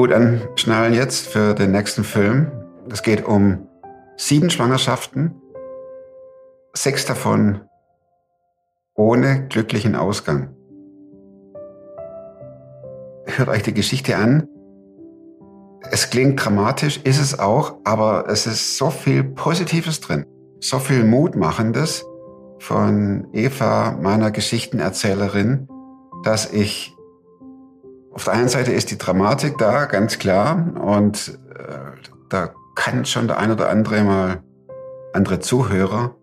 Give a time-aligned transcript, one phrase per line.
[0.00, 2.50] gut anschnallen jetzt für den nächsten Film.
[2.90, 3.68] Es geht um
[4.16, 5.34] sieben Schwangerschaften,
[6.72, 7.60] sechs davon
[8.94, 10.56] ohne glücklichen Ausgang.
[13.26, 14.48] Hört euch die Geschichte an.
[15.90, 20.24] Es klingt dramatisch, ist es auch, aber es ist so viel Positives drin,
[20.60, 22.06] so viel Mutmachendes
[22.58, 25.68] von Eva, meiner Geschichtenerzählerin,
[26.22, 26.96] dass ich
[28.12, 31.74] auf der einen Seite ist die Dramatik da, ganz klar, und äh,
[32.28, 34.42] da kann schon der ein oder andere mal,
[35.12, 36.16] andere Zuhörer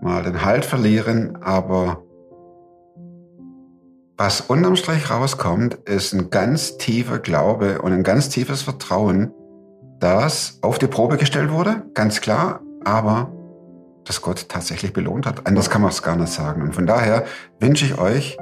[0.00, 2.02] mal den Halt verlieren, aber
[4.16, 9.32] was unterm Strich rauskommt, ist ein ganz tiefer Glaube und ein ganz tiefes Vertrauen,
[10.00, 13.32] das auf die Probe gestellt wurde, ganz klar, aber
[14.04, 15.46] dass Gott tatsächlich belohnt hat.
[15.46, 16.62] Anders kann man es gar nicht sagen.
[16.62, 17.24] Und von daher
[17.60, 18.36] wünsche ich euch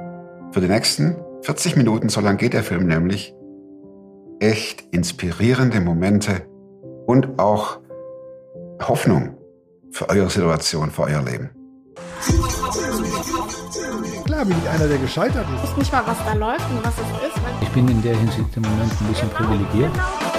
[0.51, 3.33] für die nächsten 40 Minuten, so lang geht der Film nämlich,
[4.39, 6.45] echt inspirierende Momente
[7.07, 7.79] und auch
[8.81, 9.37] Hoffnung
[9.91, 11.49] für eure Situation, für euer Leben.
[14.25, 15.63] Klar bin ich einer, der gescheitert ist.
[15.63, 17.41] Ich weiß nicht mal, was da läuft und was es ist.
[17.61, 19.91] Ich bin in der Hinsicht im Moment ein bisschen privilegiert.
[19.95, 20.30] Der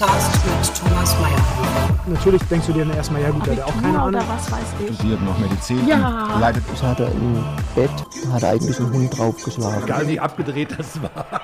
[0.00, 2.00] Podcast mit Thomas Mayer.
[2.06, 4.22] Natürlich denkst du dir dann erstmal, ja gut, der hat auch keine Ahnung.
[4.26, 4.94] was weiß ich.
[4.96, 6.38] studiert noch Medizin Ja.
[6.40, 7.90] leidet Das hat er im Bett,
[8.32, 9.82] hat er eigentlich einen Hund draufgeschlagen.
[9.84, 11.42] Egal wie abgedreht das war.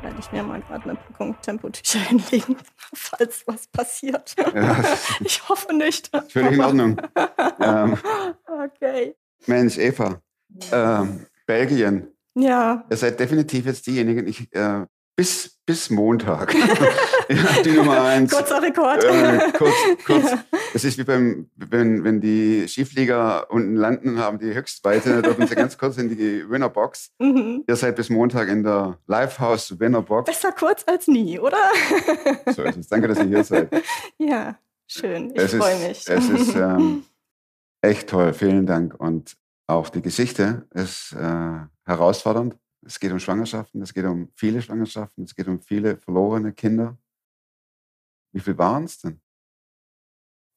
[0.00, 2.56] Werde ich mir mal gerade eine Packung Tempotücher hinlegen,
[2.94, 4.34] falls was passiert.
[4.54, 4.76] Ja,
[5.20, 6.10] Ich hoffe nicht.
[6.30, 6.96] völlig in Ordnung.
[7.60, 7.98] ähm,
[8.64, 9.16] Okay.
[9.46, 10.16] Mensch, Eva,
[10.72, 12.84] ähm, Belgien, Ja.
[12.88, 16.54] ihr seid definitiv jetzt diejenigen, ich, äh, bis, bis Montag.
[17.28, 18.32] ja, die Nummer eins.
[18.32, 19.04] Kurzer Rekord.
[19.04, 19.74] Äh, kurz,
[20.06, 20.24] kurz.
[20.74, 25.46] Es ist wie beim, wenn, wenn die Skiflieger unten landen, haben die Höchstweite, da dürfen
[25.46, 27.12] sie ganz kurz in die Winnerbox.
[27.18, 27.64] Mhm.
[27.66, 30.26] Ihr seid bis Montag in der Livehouse Winnerbox.
[30.26, 31.58] Besser kurz als nie, oder?
[32.54, 32.88] So ist es.
[32.88, 33.70] Danke, dass ihr hier seid.
[34.18, 35.30] ja, schön.
[35.34, 36.08] Ich es freue ist, mich.
[36.08, 37.04] Es ist ähm,
[37.82, 38.32] echt toll.
[38.32, 38.98] Vielen Dank.
[38.98, 39.36] Und
[39.66, 42.58] auch die Geschichte ist äh, herausfordernd.
[42.84, 46.98] Es geht um Schwangerschaften, es geht um viele Schwangerschaften, es geht um viele verlorene Kinder.
[48.32, 49.20] Wie viel waren es denn?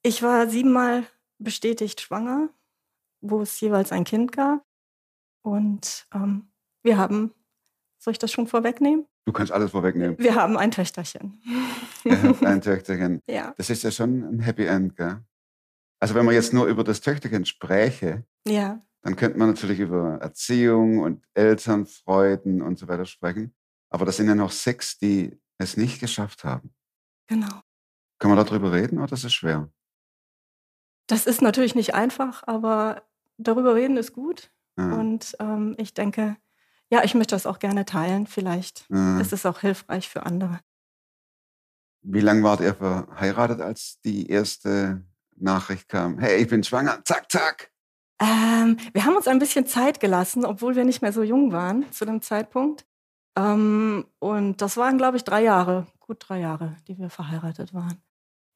[0.01, 1.05] Ich war siebenmal
[1.37, 2.49] bestätigt schwanger,
[3.21, 4.65] wo es jeweils ein Kind gab.
[5.41, 6.51] Und ähm,
[6.83, 7.33] wir haben,
[7.97, 9.05] soll ich das schon vorwegnehmen?
[9.25, 10.17] Du kannst alles vorwegnehmen.
[10.19, 11.41] Wir haben ein Töchterchen.
[12.03, 13.21] Ein Töchterchen.
[13.27, 15.23] ja, Das ist ja schon ein Happy End, gell?
[15.99, 20.15] Also wenn man jetzt nur über das Töchterchen spräche, ja, dann könnte man natürlich über
[20.19, 23.53] Erziehung und Elternfreuden und so weiter sprechen.
[23.91, 26.73] Aber das sind ja noch sechs, die es nicht geschafft haben.
[27.27, 27.61] genau.
[28.17, 29.69] Kann man darüber reden oder ist es schwer?
[31.07, 33.03] Das ist natürlich nicht einfach, aber
[33.37, 34.51] darüber reden ist gut.
[34.77, 34.93] Ja.
[34.93, 36.37] Und ähm, ich denke,
[36.89, 38.25] ja, ich möchte das auch gerne teilen.
[38.25, 39.19] Vielleicht Ja.
[39.19, 40.61] ist es auch hilfreich für andere.
[42.01, 45.03] Wie lange wart ihr verheiratet, als die erste
[45.35, 46.17] Nachricht kam?
[46.17, 47.03] Hey, ich bin schwanger.
[47.03, 47.71] Zack, zack.
[48.21, 51.85] Ähm, wir haben uns ein bisschen Zeit gelassen, obwohl wir nicht mehr so jung waren
[51.91, 52.85] zu dem Zeitpunkt.
[53.37, 57.97] Ähm, und das waren, glaube ich, drei Jahre, gut drei Jahre, die wir verheiratet waren.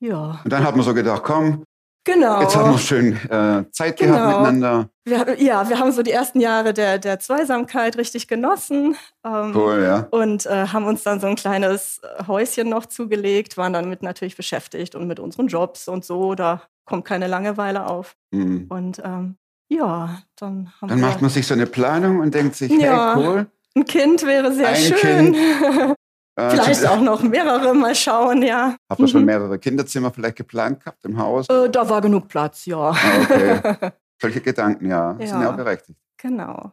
[0.02, 1.66] Ja, Und dann hat man so gedacht, komm,
[2.06, 2.40] genau.
[2.40, 4.40] jetzt haben wir schön äh, Zeit gehabt Genau.
[4.40, 4.90] miteinander.
[5.04, 8.96] wir, ja, wir haben so die ersten Jahre der, der Zweisamkeit richtig genossen.
[9.26, 10.08] Ähm, Cool, ja.
[10.12, 14.38] Und äh, haben uns dann so ein kleines Häuschen noch zugelegt, waren dann mit natürlich
[14.38, 16.34] beschäftigt und mit unseren Jobs und so.
[16.36, 18.16] Da kommt keine Langeweile auf.
[18.32, 18.68] Mhm.
[18.70, 19.36] Und ähm,
[19.70, 23.16] ja, dann haben Dann wir macht man sich so eine Planung und denkt sich, Ja.
[23.16, 23.48] hey, cool.
[23.76, 25.34] ein Kind wäre sehr Ein schön.
[25.36, 25.96] Äh,
[26.52, 28.76] Vielleicht zum- auch noch mehrere mal schauen, ja.
[28.90, 29.26] Habt ihr schon Mhm.
[29.28, 31.48] mehrere Kinderzimmer vielleicht geplant gehabt im Haus?
[31.50, 32.78] Äh, da war genug Platz, ja.
[32.92, 33.92] Ah, okay.
[34.22, 35.52] Solche Gedanken, ja, sind ja Ja.
[35.52, 36.00] auch berechtigt.
[36.18, 36.72] genau.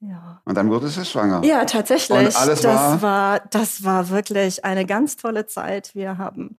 [0.00, 0.42] Ja.
[0.44, 1.42] Und dann wurde sie schwanger.
[1.42, 2.18] Ja, tatsächlich.
[2.18, 5.94] Und alles das war- war, das war wirklich eine ganz tolle Zeit.
[5.94, 6.58] Wir haben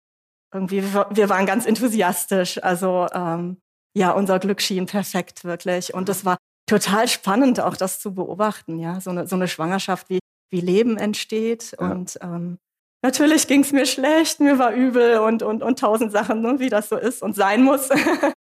[0.54, 2.62] irgendwie, wir wir waren ganz enthusiastisch.
[2.65, 3.59] Also ähm,
[3.97, 5.95] ja, unser Glück schien perfekt wirklich.
[5.95, 6.37] Und es war
[6.69, 8.78] total spannend, auch das zu beobachten.
[8.78, 10.19] Ja, so eine, so eine Schwangerschaft, wie,
[10.51, 11.75] wie Leben entsteht.
[11.81, 11.93] Ja.
[11.93, 12.59] Und ähm,
[13.03, 16.69] natürlich ging es mir schlecht, mir war übel und, und, und tausend Sachen, ne, wie
[16.69, 17.89] das so ist und sein muss.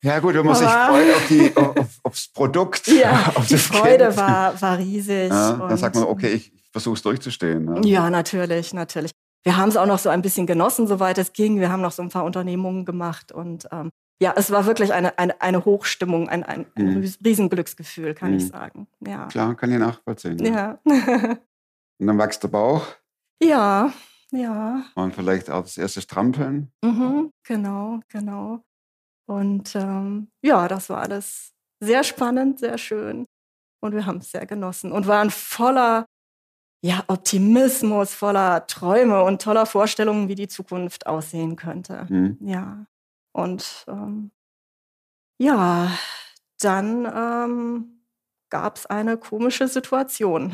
[0.04, 3.56] Ja, gut, wenn man sich freut auf die, auf, auf, aufs Produkt, ja, auf die
[3.56, 4.16] Freude Kind.
[4.16, 5.31] war, war riesig.
[5.31, 7.66] Ja, dann sagt man, okay, ich versuche es durchzustehen.
[7.66, 7.82] Ne?
[7.84, 9.12] Ja, natürlich, natürlich.
[9.44, 11.60] Wir haben es auch noch so ein bisschen genossen, soweit es ging.
[11.60, 13.90] Wir haben noch so ein paar Unternehmungen gemacht und ähm,
[14.20, 17.00] ja, es war wirklich eine, eine, eine Hochstimmung, ein, ein, ein Mhm.
[17.03, 18.49] Ries- Riesenglücksgefühl, kann ich Mhm.
[18.49, 18.87] sagen.
[19.06, 19.26] Ja.
[19.26, 20.38] Klar, kann ich nachvollziehen.
[20.44, 20.79] Ja.
[20.85, 20.85] Ja.
[22.00, 22.85] Und dann wächst der Bauch
[23.43, 23.93] ja,
[24.32, 24.85] ja.
[24.94, 26.73] und vielleicht auch das erste Strampeln.
[26.82, 27.31] Mhm.
[27.44, 28.61] Genau, genau.
[29.29, 33.25] Und ähm, ja, das war alles sehr spannend, sehr schön.
[33.81, 36.06] Und wir haben es sehr genossen und waren voller
[36.85, 42.06] ja, Optimismus, voller Träume und toller Vorstellungen, wie die Zukunft aussehen könnte.
[42.09, 42.38] Mhm.
[42.41, 42.87] Ja.
[43.32, 44.31] Und ähm,
[45.38, 45.90] ja,
[46.61, 48.05] dann ähm,
[48.50, 50.52] gab es eine komische Situation.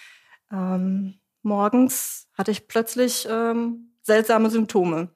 [0.52, 5.14] ähm, morgens hatte ich plötzlich ähm, seltsame Symptome.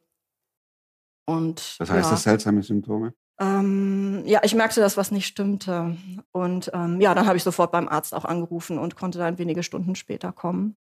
[1.27, 3.15] Und Was heißt ja, das seltsame Symptome?
[3.41, 5.97] ähm, ja, ich merkte, dass was nicht stimmte.
[6.33, 9.63] Und ähm, ja, dann habe ich sofort beim Arzt auch angerufen und konnte dann wenige
[9.63, 10.77] Stunden später kommen.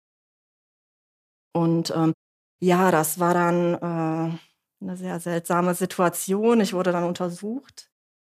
[1.53, 1.93] Und
[2.61, 4.38] ja, das war dann äh,
[4.80, 6.60] eine sehr seltsame Situation.
[6.60, 7.90] Ich wurde dann untersucht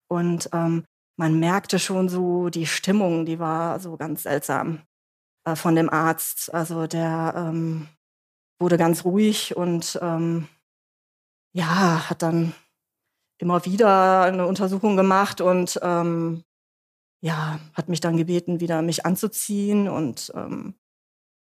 [0.08, 0.84] und ähm,
[1.16, 4.80] man merkte schon so, die Stimmung, die war so ganz seltsam
[5.44, 6.52] äh, von dem Arzt.
[6.54, 7.88] Also der ähm,
[8.58, 10.48] wurde ganz ruhig und ähm,
[11.52, 12.54] ja, hat dann
[13.38, 16.44] immer wieder eine Untersuchung gemacht und ähm,
[17.22, 20.74] ja, hat mich dann gebeten, wieder mich anzuziehen und ähm,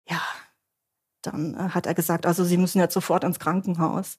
[0.09, 0.21] ja,
[1.21, 4.17] dann äh, hat er gesagt, also Sie müssen jetzt sofort ins Krankenhaus.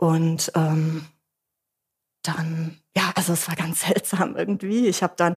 [0.00, 1.06] Und ähm,
[2.22, 4.86] dann, ja, also es war ganz seltsam irgendwie.
[4.86, 5.34] Ich habe dann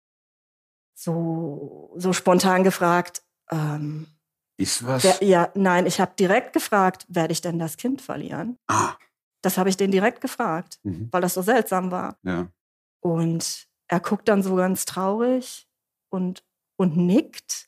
[0.96, 4.08] so, so spontan gefragt, ähm,
[4.58, 5.04] Ist was?
[5.04, 8.58] wer, ja, nein, ich habe direkt gefragt, werde ich denn das Kind verlieren?
[8.68, 8.96] Ah,
[9.42, 11.10] Das habe ich den direkt gefragt, mhm.
[11.12, 12.18] weil das so seltsam war.
[12.24, 12.48] ja.
[13.02, 15.68] Und er guckt dann so ganz traurig
[16.10, 16.42] und,
[16.78, 17.68] und nickt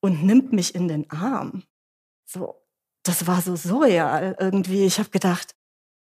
[0.00, 1.64] und nimmt mich in den Arm.
[2.24, 2.62] So,
[3.02, 4.84] das war so surreal irgendwie.
[4.84, 5.56] Ich habe gedacht,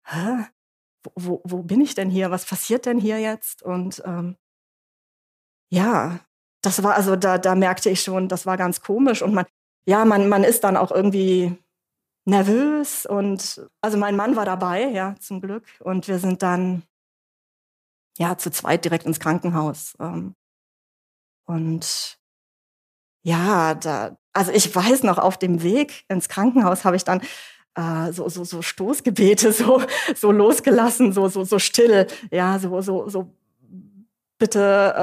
[0.08, 0.46] hä?
[1.16, 2.32] Wo, wo, bin ich denn hier?
[2.32, 3.64] Was passiert denn hier jetzt?
[3.64, 4.36] Und ähm,
[5.72, 6.20] ja,
[6.62, 9.46] das war also da, da merkte ich schon, das war ganz komisch und man,
[9.88, 11.58] ja, man, man ist dann auch irgendwie
[12.26, 16.84] nervös und also mein Mann war dabei, ja, zum Glück und wir sind dann
[18.18, 20.36] ja zu zweit direkt ins Krankenhaus ähm,
[21.46, 22.20] und
[23.24, 27.22] ja, da, also ich weiß noch, auf dem Weg ins Krankenhaus habe ich dann
[27.78, 29.82] äh, so, so, so Stoßgebete so,
[30.16, 33.32] so losgelassen, so, so, so still, ja, so, so, so
[34.40, 34.94] bitte,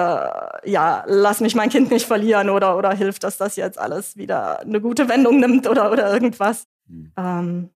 [0.64, 4.16] äh, ja, lass mich mein Kind nicht verlieren oder, oder hilf, dass das jetzt alles
[4.16, 6.66] wieder eine gute Wendung nimmt oder, oder irgendwas.
[6.86, 7.12] Hm.
[7.16, 7.70] Ähm,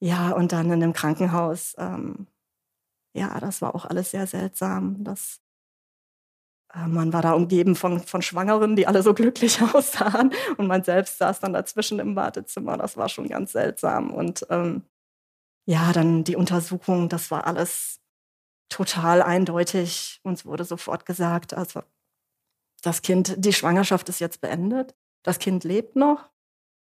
[0.00, 2.26] ja, und dann in dem Krankenhaus, ähm,
[3.12, 5.02] ja, das war auch alles sehr seltsam.
[5.04, 5.40] Das,
[6.74, 10.32] man war da umgeben von, von Schwangeren, die alle so glücklich aussahen.
[10.56, 12.76] Und man selbst saß dann dazwischen im Wartezimmer.
[12.76, 14.12] Das war schon ganz seltsam.
[14.12, 14.82] Und ähm,
[15.66, 18.00] ja, dann die Untersuchung, das war alles
[18.68, 20.20] total eindeutig.
[20.22, 21.82] Uns wurde sofort gesagt, also
[22.82, 24.94] das Kind, die Schwangerschaft ist jetzt beendet.
[25.22, 26.30] Das Kind lebt noch,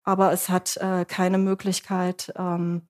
[0.04, 2.88] aber es hat äh, keine Möglichkeit, ähm,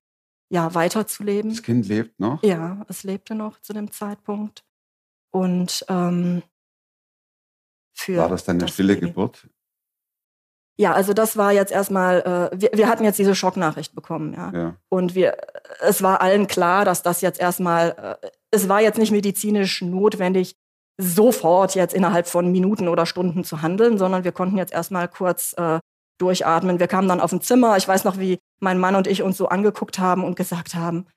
[0.49, 1.51] ja, weiterzuleben.
[1.51, 2.43] Das Kind lebt noch?
[2.43, 4.65] Ja, es lebte noch zu dem Zeitpunkt.
[5.31, 6.43] Und ähm,
[8.01, 9.07] für War das dann eine das stille Baby.
[9.07, 9.47] Geburt?
[10.77, 14.51] Ja, also das war jetzt erstmal, äh, wir, wir hatten jetzt diese Schocknachricht bekommen, ja.
[14.51, 14.75] Ja.
[14.89, 15.37] Und wir,
[15.81, 20.55] es war allen klar, dass das jetzt erstmal, äh, es war jetzt nicht medizinisch notwendig,
[20.97, 25.53] sofort jetzt innerhalb von Minuten oder Stunden zu handeln, sondern wir konnten jetzt erstmal kurz
[25.53, 25.79] äh,
[26.19, 26.79] durchatmen.
[26.79, 27.77] Wir kamen dann auf ein Zimmer.
[27.77, 31.07] Ich weiß noch, wie mein Mann und ich uns so angeguckt haben und gesagt haben,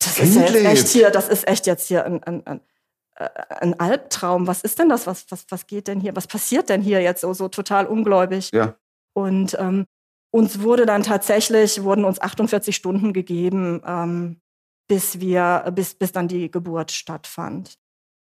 [0.00, 2.60] das ist ja jetzt echt hier, das ist echt jetzt hier ein, ein, ein,
[3.20, 4.46] ein Albtraum.
[4.46, 5.06] Was ist denn das?
[5.06, 6.16] Was, was, was geht denn hier?
[6.16, 8.50] Was passiert denn hier jetzt so, so total ungläubig?
[8.52, 8.76] Ja.
[9.12, 9.86] Und ähm,
[10.30, 14.40] uns wurde dann tatsächlich, wurden uns 48 Stunden gegeben, ähm,
[14.88, 17.74] bis wir, bis, bis dann die Geburt stattfand.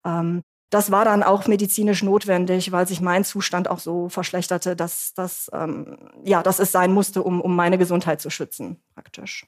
[0.06, 5.14] Ähm, das war dann auch medizinisch notwendig, weil sich mein Zustand auch so verschlechterte, dass,
[5.14, 9.46] dass, ähm, ja, dass es sein musste, um, um meine Gesundheit zu schützen, praktisch.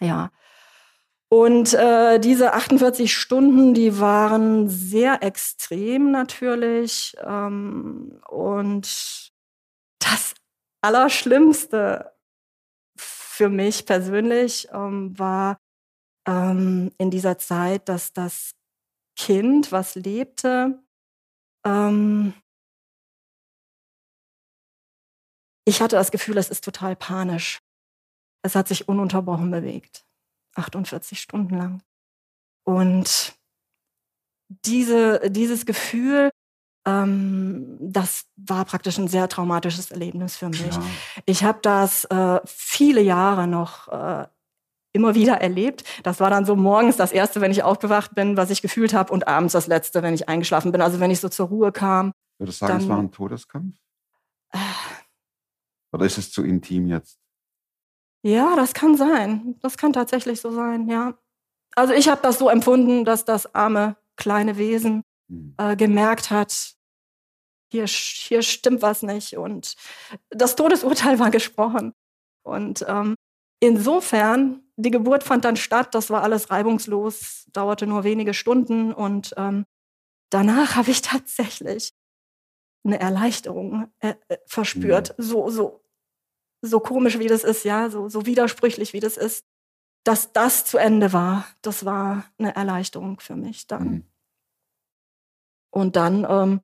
[0.00, 0.32] Ja.
[1.32, 7.16] Und äh, diese 48 Stunden, die waren sehr extrem natürlich.
[7.22, 9.32] Ähm, und
[9.98, 10.34] das
[10.82, 12.12] Allerschlimmste
[12.98, 15.56] für mich persönlich ähm, war
[16.28, 18.52] ähm, in dieser Zeit, dass das
[19.16, 20.82] Kind, was lebte,
[21.64, 22.34] ähm,
[25.66, 27.62] ich hatte das Gefühl, es ist total panisch.
[28.44, 30.04] Es hat sich ununterbrochen bewegt.
[30.54, 31.82] 48 Stunden lang.
[32.64, 33.34] Und
[34.48, 36.30] diese, dieses Gefühl,
[36.86, 40.68] ähm, das war praktisch ein sehr traumatisches Erlebnis für mich.
[40.68, 40.86] Klar.
[41.26, 44.26] Ich habe das äh, viele Jahre noch äh,
[44.92, 45.84] immer wieder erlebt.
[46.02, 49.12] Das war dann so morgens das erste, wenn ich aufgewacht bin, was ich gefühlt habe,
[49.12, 50.80] und abends das letzte, wenn ich eingeschlafen bin.
[50.82, 52.12] Also wenn ich so zur Ruhe kam.
[52.38, 53.76] Würdest du sagen, es Dann- war ein Todeskampf?
[54.50, 54.58] Äh,
[55.92, 57.21] Oder ist es zu intim jetzt?
[58.22, 59.56] Ja, das kann sein.
[59.60, 61.14] Das kann tatsächlich so sein, ja.
[61.74, 65.02] Also ich habe das so empfunden, dass das arme kleine Wesen
[65.32, 65.54] Hm.
[65.56, 66.74] äh, gemerkt hat,
[67.72, 69.36] hier, hier stimmt was nicht.
[69.36, 69.74] Und
[70.28, 71.94] das Todesurteil war gesprochen.
[72.44, 73.14] Und ähm,
[73.60, 79.32] insofern, die Geburt fand dann statt, das war alles reibungslos, dauerte nur wenige Stunden und
[79.36, 79.64] ähm,
[80.30, 81.92] danach habe ich tatsächlich
[82.84, 85.16] eine Erleichterung äh, äh, verspürt.
[85.16, 85.22] Mhm.
[85.22, 85.84] So, so,
[86.62, 89.44] so komisch wie das ist, ja, so, so widersprüchlich wie das ist,
[90.04, 91.46] dass das zu Ende war.
[91.60, 93.88] Das war eine Erleichterung für mich dann.
[93.88, 94.04] Mhm.
[95.70, 96.60] Und dann, ähm,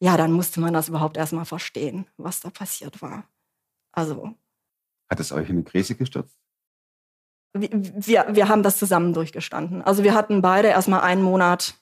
[0.00, 3.24] ja, dann musste man das überhaupt erstmal verstehen, was da passiert war.
[3.92, 4.34] Also.
[5.10, 6.38] Hat es euch in eine Krise gestürzt?
[7.54, 9.82] Wir, wir haben das zusammen durchgestanden.
[9.82, 11.80] Also wir hatten beide erstmal einen Monat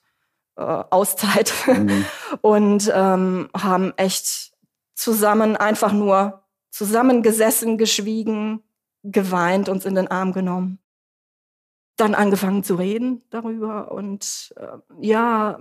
[0.56, 2.04] äh, Auszeit mhm.
[2.40, 4.52] und ähm, haben echt
[4.94, 6.45] zusammen einfach nur
[6.76, 8.62] zusammengesessen, geschwiegen,
[9.02, 10.78] geweint, uns in den Arm genommen.
[11.96, 15.58] Dann angefangen zu reden darüber und äh, ja,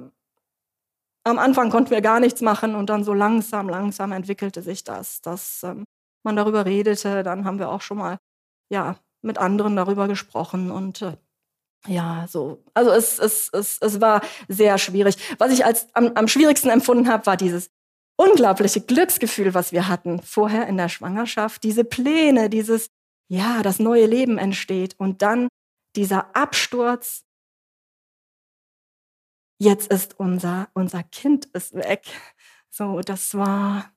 [1.24, 5.22] am Anfang konnten wir gar nichts machen und dann so langsam, langsam entwickelte sich das,
[5.22, 5.86] dass ähm,
[6.24, 7.24] man darüber redete.
[7.24, 8.18] Dann haben wir auch schon mal
[8.70, 11.16] ja mit anderen darüber gesprochen und äh,
[11.88, 12.64] ja, so.
[12.74, 15.18] Also es, es, es, es war sehr schwierig.
[15.38, 17.72] Was ich als am, am schwierigsten empfunden habe, war dieses
[18.16, 21.64] unglaubliche Glücksgefühl, was wir hatten vorher in der Schwangerschaft.
[21.64, 22.90] Diese Pläne, dieses,
[23.28, 24.96] ja, das neue Leben entsteht.
[24.98, 25.48] Und dann
[25.96, 27.24] dieser Absturz.
[29.58, 32.04] Jetzt ist unser, unser Kind ist weg.
[32.70, 33.92] So, das war.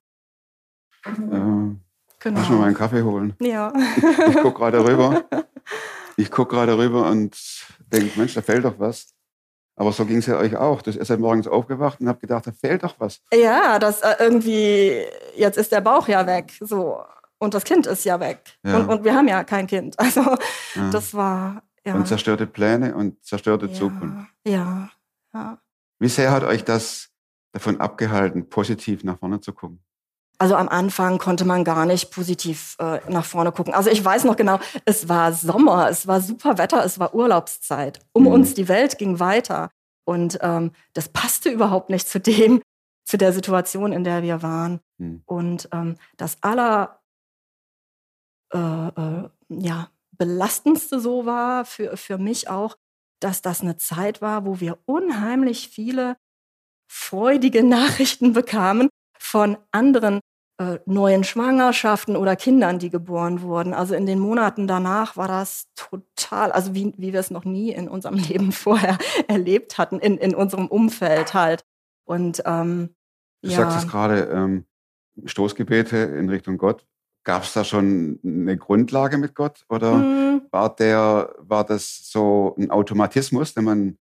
[1.04, 1.74] Ja.
[2.20, 2.42] Genau.
[2.48, 3.34] Du mal einen Kaffee holen?
[3.40, 3.72] Ja.
[4.28, 5.24] Ich gucke gerade rüber.
[6.20, 7.38] Ich gucke gerade rüber und
[7.92, 9.14] denke, Mensch, da fehlt doch was.
[9.78, 10.82] Aber so ging es ja euch auch.
[10.82, 13.20] Du seid morgens aufgewacht und habt gedacht, da fehlt doch was.
[13.32, 15.04] Ja, das äh, irgendwie,
[15.36, 16.52] jetzt ist der Bauch ja weg.
[16.60, 17.00] So.
[17.38, 18.58] Und das Kind ist ja weg.
[18.64, 18.78] Ja.
[18.78, 19.94] Und, und, wir haben ja kein Kind.
[19.98, 20.22] Also
[20.74, 20.90] ja.
[20.90, 21.62] das war.
[21.84, 21.94] Ja.
[21.94, 24.26] Und zerstörte Pläne und zerstörte Zukunft.
[24.44, 24.90] Ja,
[25.32, 25.58] ja.
[26.00, 27.10] Wie sehr hat euch das
[27.52, 29.82] davon abgehalten, positiv nach vorne zu gucken?
[30.38, 33.74] Also am Anfang konnte man gar nicht positiv äh, nach vorne gucken.
[33.74, 37.98] Also ich weiß noch genau, es war Sommer, es war super Wetter, es war Urlaubszeit.
[38.12, 38.28] Um mhm.
[38.28, 39.70] uns die Welt ging weiter.
[40.04, 42.62] Und ähm, das passte überhaupt nicht zu dem,
[43.04, 44.80] zu der Situation, in der wir waren.
[44.98, 45.22] Mhm.
[45.26, 47.00] Und ähm, das aller
[48.54, 52.76] äh, äh, ja, belastendste so war für, für mich auch,
[53.20, 56.16] dass das eine Zeit war, wo wir unheimlich viele
[56.88, 60.20] freudige Nachrichten bekamen von anderen
[60.58, 63.74] äh, neuen Schwangerschaften oder Kindern, die geboren wurden.
[63.74, 67.70] Also in den Monaten danach war das total, also wie, wie wir es noch nie
[67.70, 68.98] in unserem Leben vorher
[69.28, 71.64] erlebt hatten, in, in unserem Umfeld halt.
[72.04, 72.90] Und ähm,
[73.42, 73.56] du ja.
[73.56, 74.64] sagst es gerade, ähm,
[75.24, 76.84] Stoßgebete in Richtung Gott.
[77.24, 80.42] Gab es da schon eine Grundlage mit Gott oder mhm.
[80.50, 83.98] war der, war das so ein Automatismus, den man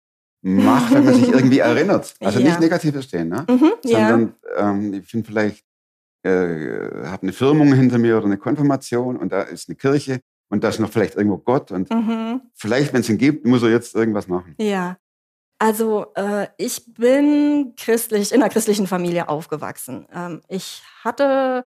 [0.43, 2.15] macht, wenn man sich irgendwie erinnert?
[2.21, 2.47] Also ja.
[2.49, 3.47] nicht negativ verstehen, ne?
[3.49, 4.71] Mhm, sondern ja.
[4.71, 5.65] ähm, ich finde vielleicht
[6.23, 10.63] äh, habe eine Firmung hinter mir oder eine Konfirmation und da ist eine Kirche und
[10.65, 12.43] da ist noch vielleicht irgendwo Gott und mhm.
[12.55, 14.55] vielleicht, wenn es ihn gibt, muss er jetzt irgendwas machen.
[14.59, 14.97] Ja.
[15.59, 20.07] Also äh, ich bin christlich, in einer christlichen Familie aufgewachsen.
[20.13, 21.65] Ähm, ich hatte,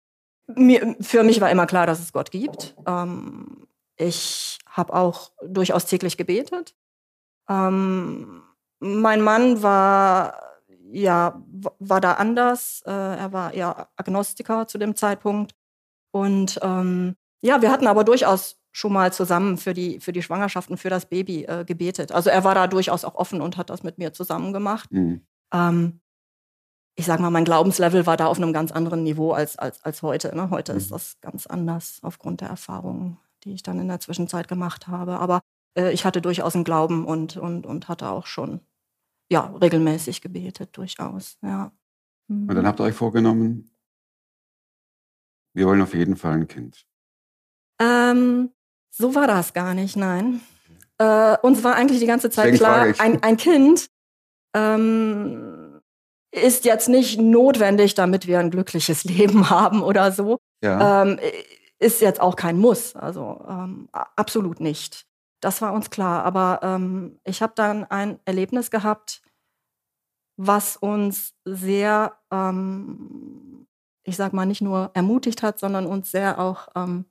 [0.46, 2.74] mir, für mich war immer klar, dass es Gott gibt.
[2.86, 3.66] Ähm,
[3.96, 6.74] ich habe auch durchaus täglich gebetet.
[7.48, 8.42] Ähm,
[8.80, 10.51] mein Mann war
[10.92, 11.42] ja,
[11.78, 12.82] war da anders.
[12.86, 15.54] Äh, er war eher Agnostiker zu dem Zeitpunkt.
[16.12, 20.70] Und ähm, ja, wir hatten aber durchaus schon mal zusammen für die, für die Schwangerschaft
[20.70, 22.12] und für das Baby äh, gebetet.
[22.12, 24.90] Also er war da durchaus auch offen und hat das mit mir zusammen gemacht.
[24.92, 25.26] Mhm.
[25.52, 26.00] Ähm,
[26.94, 30.02] ich sage mal, mein Glaubenslevel war da auf einem ganz anderen Niveau als, als, als
[30.02, 30.34] heute.
[30.34, 30.50] Ne?
[30.50, 30.78] Heute mhm.
[30.78, 35.18] ist das ganz anders aufgrund der Erfahrungen, die ich dann in der Zwischenzeit gemacht habe.
[35.18, 35.40] Aber
[35.76, 38.60] äh, ich hatte durchaus einen Glauben und, und, und hatte auch schon
[39.32, 41.72] ja, regelmäßig gebetet, durchaus, ja.
[42.28, 42.48] Mhm.
[42.50, 43.70] Und dann habt ihr euch vorgenommen,
[45.54, 46.86] wir wollen auf jeden Fall ein Kind.
[47.80, 48.50] Ähm,
[48.90, 50.42] so war das gar nicht, nein.
[50.98, 53.88] Äh, uns war eigentlich die ganze Zeit Deswegen klar, ein, ein Kind
[54.54, 55.80] ähm,
[56.30, 60.38] ist jetzt nicht notwendig, damit wir ein glückliches Leben haben oder so.
[60.62, 61.02] Ja.
[61.02, 61.18] Ähm,
[61.78, 65.06] ist jetzt auch kein Muss, also ähm, absolut nicht.
[65.40, 66.22] Das war uns klar.
[66.22, 69.21] Aber ähm, ich habe dann ein Erlebnis gehabt,
[70.36, 73.66] was uns sehr, ähm,
[74.04, 77.04] ich sag mal, nicht nur ermutigt hat, sondern uns sehr auch, ähm,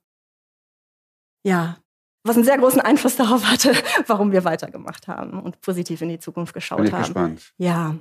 [1.44, 1.78] ja,
[2.24, 3.74] was einen sehr großen Einfluss darauf hatte,
[4.08, 7.04] warum wir weitergemacht haben und positiv in die Zukunft geschaut Bin ich haben.
[7.04, 7.54] Gespannt.
[7.58, 7.96] Ja.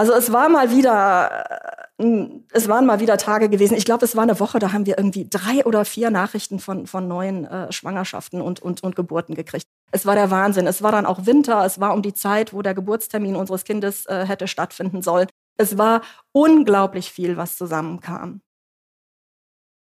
[0.00, 3.76] Also es war mal wieder, äh, es waren mal wieder Tage gewesen.
[3.76, 6.86] Ich glaube, es war eine Woche, da haben wir irgendwie drei oder vier Nachrichten von,
[6.86, 9.66] von neuen äh, Schwangerschaften und, und, und Geburten gekriegt.
[9.92, 10.66] Es war der Wahnsinn.
[10.66, 11.66] Es war dann auch Winter.
[11.66, 15.28] Es war um die Zeit, wo der Geburtstermin unseres Kindes äh, hätte stattfinden sollen.
[15.58, 16.00] Es war
[16.32, 18.40] unglaublich viel, was zusammenkam.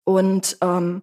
[0.04, 1.02] Und ähm,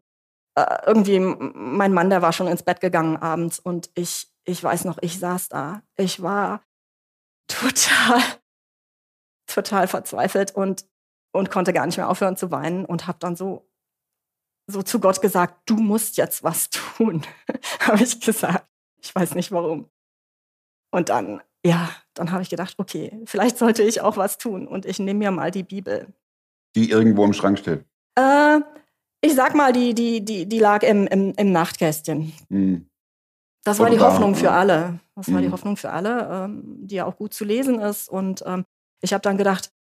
[0.56, 4.86] äh, irgendwie, mein Mann, der war schon ins Bett gegangen abends und ich, ich weiß
[4.86, 5.82] noch, ich saß da.
[5.98, 6.62] Ich war
[7.50, 8.22] total,
[9.54, 10.86] total verzweifelt und,
[11.32, 13.70] und konnte gar nicht mehr aufhören zu weinen und habe dann so,
[14.68, 17.24] so zu Gott gesagt, du musst jetzt was tun,
[17.82, 18.68] habe ich gesagt.
[19.02, 19.90] Ich weiß nicht warum.
[20.92, 24.86] Und dann, ja, dann habe ich gedacht, okay, vielleicht sollte ich auch was tun und
[24.86, 26.14] ich nehme mir mal die Bibel.
[26.76, 27.86] Die irgendwo im Schrank steht.
[28.16, 28.60] Äh,
[29.22, 32.34] ich sag mal, die, die, die, die lag im, im, im Nachtkästchen.
[32.50, 32.88] Hm.
[33.64, 35.00] Das war die Hoffnung für alle.
[35.16, 35.52] Das war die Mhm.
[35.52, 38.10] Hoffnung für alle, ähm, die ja auch gut zu lesen ist.
[38.10, 38.66] Und ähm,
[39.02, 39.72] ich habe dann gedacht,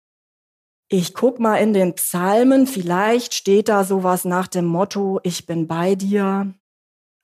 [0.89, 5.67] ich guck mal in den Psalmen, vielleicht steht da sowas nach dem Motto, ich bin
[5.67, 6.53] bei dir.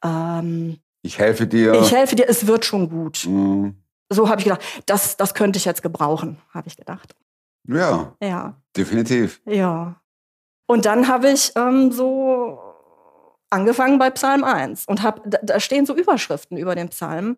[0.03, 1.73] Ähm, Ich helfe dir.
[1.81, 3.17] Ich helfe dir, es wird schon gut.
[3.17, 3.75] Hm.
[4.09, 7.13] So habe ich gedacht, das, das könnte ich jetzt gebrauchen, habe ich gedacht.
[7.67, 9.41] Ja, Ja, definitiv.
[9.45, 9.99] ja.
[10.69, 12.59] Und dann habe ich ähm, so
[13.49, 17.37] angefangen bei Psalm 1 und hab, da, da stehen so Überschriften über den Psalm.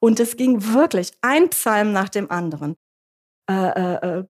[0.00, 2.76] Und es ging wirklich ein Psalm nach dem anderen.
[3.50, 4.24] Äh, äh, äh,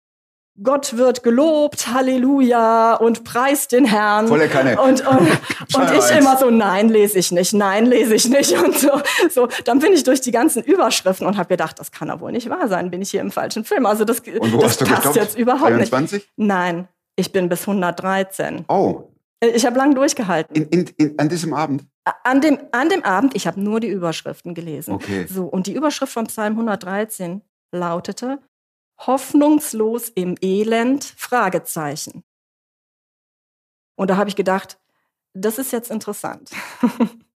[0.64, 4.28] Gott wird gelobt, Halleluja, und preist den Herrn.
[4.28, 4.82] Volle Kanne.
[4.82, 5.20] Und, und,
[5.76, 6.12] und ich 1.
[6.18, 8.54] immer so, nein, lese ich nicht, nein, lese ich nicht.
[8.64, 8.90] Und so,
[9.30, 12.32] so, dann bin ich durch die ganzen Überschriften und habe gedacht, das kann doch wohl
[12.32, 13.86] nicht wahr sein, bin ich hier im falschen Film.
[13.86, 15.16] Also das, Und wo das hast du passt gestoppt?
[15.18, 16.14] jetzt überhaupt 23?
[16.22, 16.30] nicht.
[16.38, 18.66] Nein, ich bin bis 113.
[18.68, 19.04] Oh,
[19.40, 20.56] Ich habe lang durchgehalten.
[20.56, 21.84] in, in, in, an diesem Abend?
[22.24, 24.96] An dem, an dem Abend, ich habe nur die Überschriften gelesen.
[24.96, 25.28] Okay.
[25.30, 28.40] So, und die Überschrift von Psalm 113 lautete,
[29.00, 32.24] Hoffnungslos im Elend, Fragezeichen.
[33.96, 34.80] Und da habe ich gedacht,
[35.34, 36.52] das ist jetzt interessant.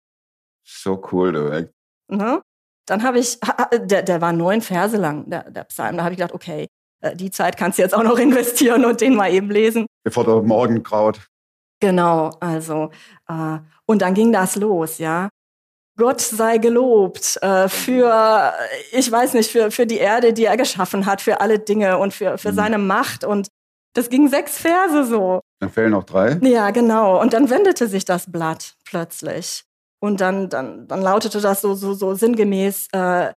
[0.62, 2.16] So cool, du.
[2.16, 2.42] ne?
[2.86, 3.38] Dann habe ich,
[3.72, 5.96] der, der war neun Verse lang, der, der Psalm.
[5.96, 6.68] Da habe ich gedacht, okay,
[7.00, 9.86] äh, die Zeit kannst du jetzt auch noch investieren und den mal eben lesen.
[10.04, 11.26] Bevor der Morgen graut.
[11.80, 12.90] Genau, also,
[13.28, 15.28] äh, und dann ging das los, ja.
[15.96, 18.52] Gott sei gelobt äh, für,
[18.92, 22.14] ich weiß nicht, für, für die Erde, die er geschaffen hat, für alle Dinge und
[22.14, 22.56] für, für Mhm.
[22.56, 23.24] seine Macht.
[23.24, 23.48] Und
[23.94, 25.40] das ging sechs Verse so.
[25.60, 26.38] Dann fehlen noch drei.
[26.42, 27.20] Ja, genau.
[27.20, 29.64] Und dann wendete sich das Blatt plötzlich.
[30.02, 33.32] Und dann, dann, dann lautete das so, so, so sinngemäß, äh,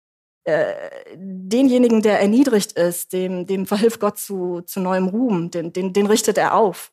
[0.46, 0.74] äh,
[1.16, 6.06] denjenigen, der erniedrigt ist, dem, dem verhilft Gott zu, zu neuem Ruhm, den, den, den
[6.06, 6.92] richtet er auf.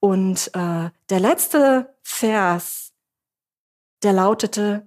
[0.00, 2.83] Und äh, der letzte Vers,
[4.04, 4.86] der lautete,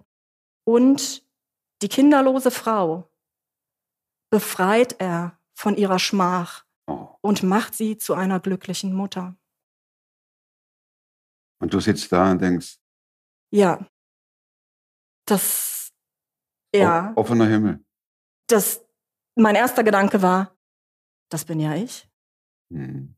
[0.66, 1.26] und
[1.82, 3.10] die kinderlose Frau
[4.32, 7.18] befreit er von ihrer Schmach Oh.
[7.22, 9.36] und macht sie zu einer glücklichen Mutter.
[11.60, 12.78] Und du sitzt da und denkst,
[13.52, 13.86] Ja.
[15.26, 15.92] Das,
[16.74, 17.84] ja, offener Himmel.
[18.48, 18.86] das,
[19.36, 20.56] mein erster Gedanke war,
[21.30, 22.10] das bin ja ich.
[22.72, 23.14] Hm.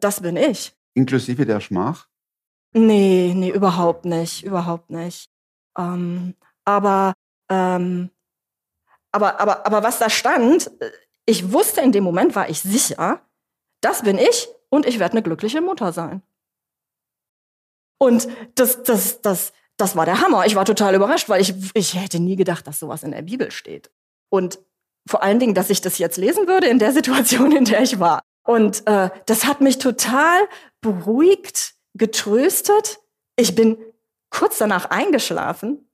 [0.00, 0.76] Das bin ich.
[0.94, 2.09] Inklusive der Schmach.
[2.72, 5.28] Nee, nee, überhaupt nicht, überhaupt nicht.
[5.76, 7.14] Ähm, aber,
[7.48, 8.10] ähm,
[9.12, 10.90] aber, aber, aber was da stand, äh,
[11.26, 13.20] ich wusste in dem Moment, war ich sicher,
[13.80, 16.22] das bin ich und ich werde eine glückliche Mutter sein.
[17.98, 20.46] Und das, das, das, das war der Hammer.
[20.46, 23.50] Ich war total überrascht, weil ich, ich hätte nie gedacht, dass sowas in der Bibel
[23.50, 23.90] steht.
[24.30, 24.60] Und
[25.08, 27.98] vor allen Dingen, dass ich das jetzt lesen würde in der Situation, in der ich
[27.98, 28.20] war.
[28.44, 30.48] Und äh, das hat mich total
[30.80, 33.00] beruhigt, getröstet.
[33.36, 33.78] Ich bin
[34.30, 35.90] kurz danach eingeschlafen,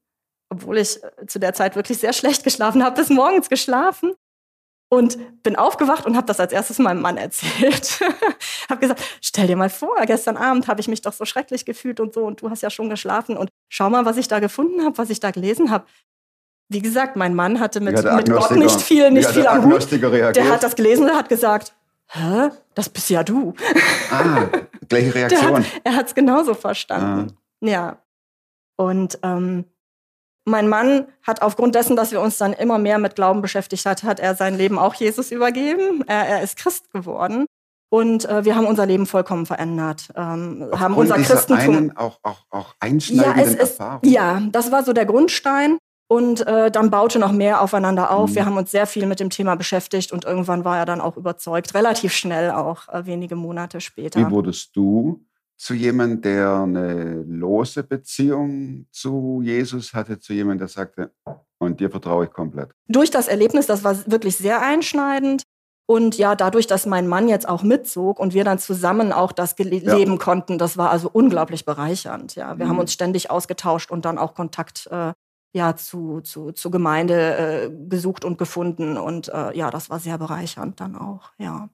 [0.51, 4.15] obwohl ich äh, zu der Zeit wirklich sehr schlecht geschlafen habe, bis morgens geschlafen
[4.89, 8.01] und bin aufgewacht und habe das als erstes meinem Mann erzählt.
[8.71, 11.99] habe gesagt, stell dir mal vor, gestern Abend habe ich mich doch so schrecklich gefühlt
[11.99, 14.85] und so und du hast ja schon geschlafen und schau mal, was ich da gefunden
[14.85, 15.87] habe, was ich da gelesen habe.
[16.69, 19.87] Wie gesagt, mein Mann hatte mit, der mit Gott nicht viel, nicht viel am Hut.
[19.91, 20.37] Reagiert?
[20.37, 21.75] Der hat das gelesen und hat gesagt,
[22.09, 23.55] hä, das bist ja du.
[24.11, 24.45] Ah,
[24.89, 25.57] gleiche Reaktion.
[25.59, 27.37] hat, er hat es genauso verstanden.
[27.61, 27.99] Ja.
[28.77, 29.65] Und ähm,
[30.45, 34.03] mein Mann hat aufgrund dessen, dass wir uns dann immer mehr mit Glauben beschäftigt hat,
[34.05, 36.05] hat er sein Leben auch Jesus übergeben.
[36.07, 37.47] Er, er ist Christ geworden.
[37.89, 40.09] Und äh, wir haben unser Leben vollkommen verändert.
[40.17, 41.77] Ähm, haben unser Christentum.
[41.77, 44.01] einen auch, auch, auch Ja, einschneidenden es ist, Erfahrung.
[44.11, 45.79] ja, das war so der Grundstein.
[46.09, 48.31] Und äh, dann baute noch mehr aufeinander auf.
[48.31, 48.35] Mhm.
[48.37, 51.17] Wir haben uns sehr viel mit dem Thema beschäftigt und irgendwann war er dann auch
[51.17, 54.21] überzeugt, relativ schnell auch, äh, wenige Monate später.
[54.21, 55.25] Wie wurdest du
[55.57, 61.11] zu jemandem, der eine lose Beziehung zu Jesus hatte, zu jemandem, der sagte,
[61.59, 62.71] und dir vertraue ich komplett?
[62.89, 65.43] durch das Erlebnis, das war wirklich sehr einschneidend.
[65.89, 69.55] Und ja, dadurch, dass mein Mann jetzt auch mitzog und wir dann zusammen auch das
[69.59, 69.65] Ja.
[69.97, 72.35] leben konnten, das war also unglaublich bereichernd.
[72.37, 72.71] Ja, wir Mhm.
[72.71, 75.13] haben uns ständig ausgetauscht und dann auch Kontakt äh,
[75.57, 78.97] ja zu, zu, zu Gemeinde äh, gesucht und gefunden.
[78.99, 81.69] Und äh, ja, das war sehr bereichernd dann auch, ja.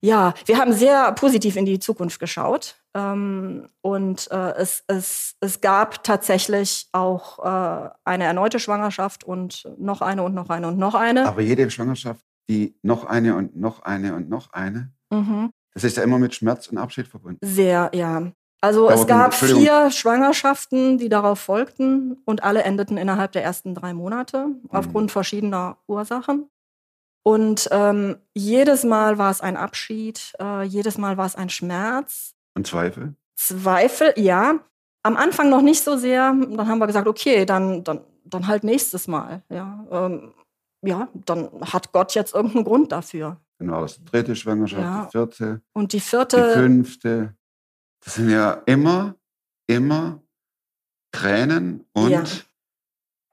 [0.00, 2.76] Ja, wir haben sehr positiv in die Zukunft geschaut.
[2.94, 10.00] Ähm, und äh, es, es, es gab tatsächlich auch äh, eine erneute Schwangerschaft und noch
[10.00, 11.26] eine und noch eine und noch eine.
[11.26, 15.50] Aber jede Schwangerschaft, die noch eine und noch eine und noch eine, Mhm.
[15.72, 17.38] das ist ja immer mit Schmerz und Abschied verbunden.
[17.42, 18.30] Sehr, ja.
[18.60, 23.94] Also es gab vier Schwangerschaften, die darauf folgten und alle endeten innerhalb der ersten drei
[23.94, 24.60] Monate Mhm.
[24.70, 26.50] aufgrund verschiedener Ursachen.
[27.22, 32.34] Und ähm, jedes Mal war es ein Abschied, äh, jedes Mal war es ein Schmerz.
[32.56, 33.14] Und Zweifel?
[33.36, 34.58] Zweifel, ja.
[35.04, 36.32] Am Anfang noch nicht so sehr.
[36.32, 39.42] Dann haben wir gesagt, okay, dann, dann, dann halt nächstes Mal.
[39.50, 40.32] Ja, ähm,
[40.82, 43.36] ja, dann hat Gott jetzt irgendeinen Grund dafür.
[43.60, 45.04] Genau, das dritte Schwangerschaft, Ja.
[45.04, 47.34] die vierte, Und die die vierte, fünfte.
[48.04, 49.16] Das sind ja immer,
[49.66, 50.22] immer
[51.12, 52.24] Tränen und Ja.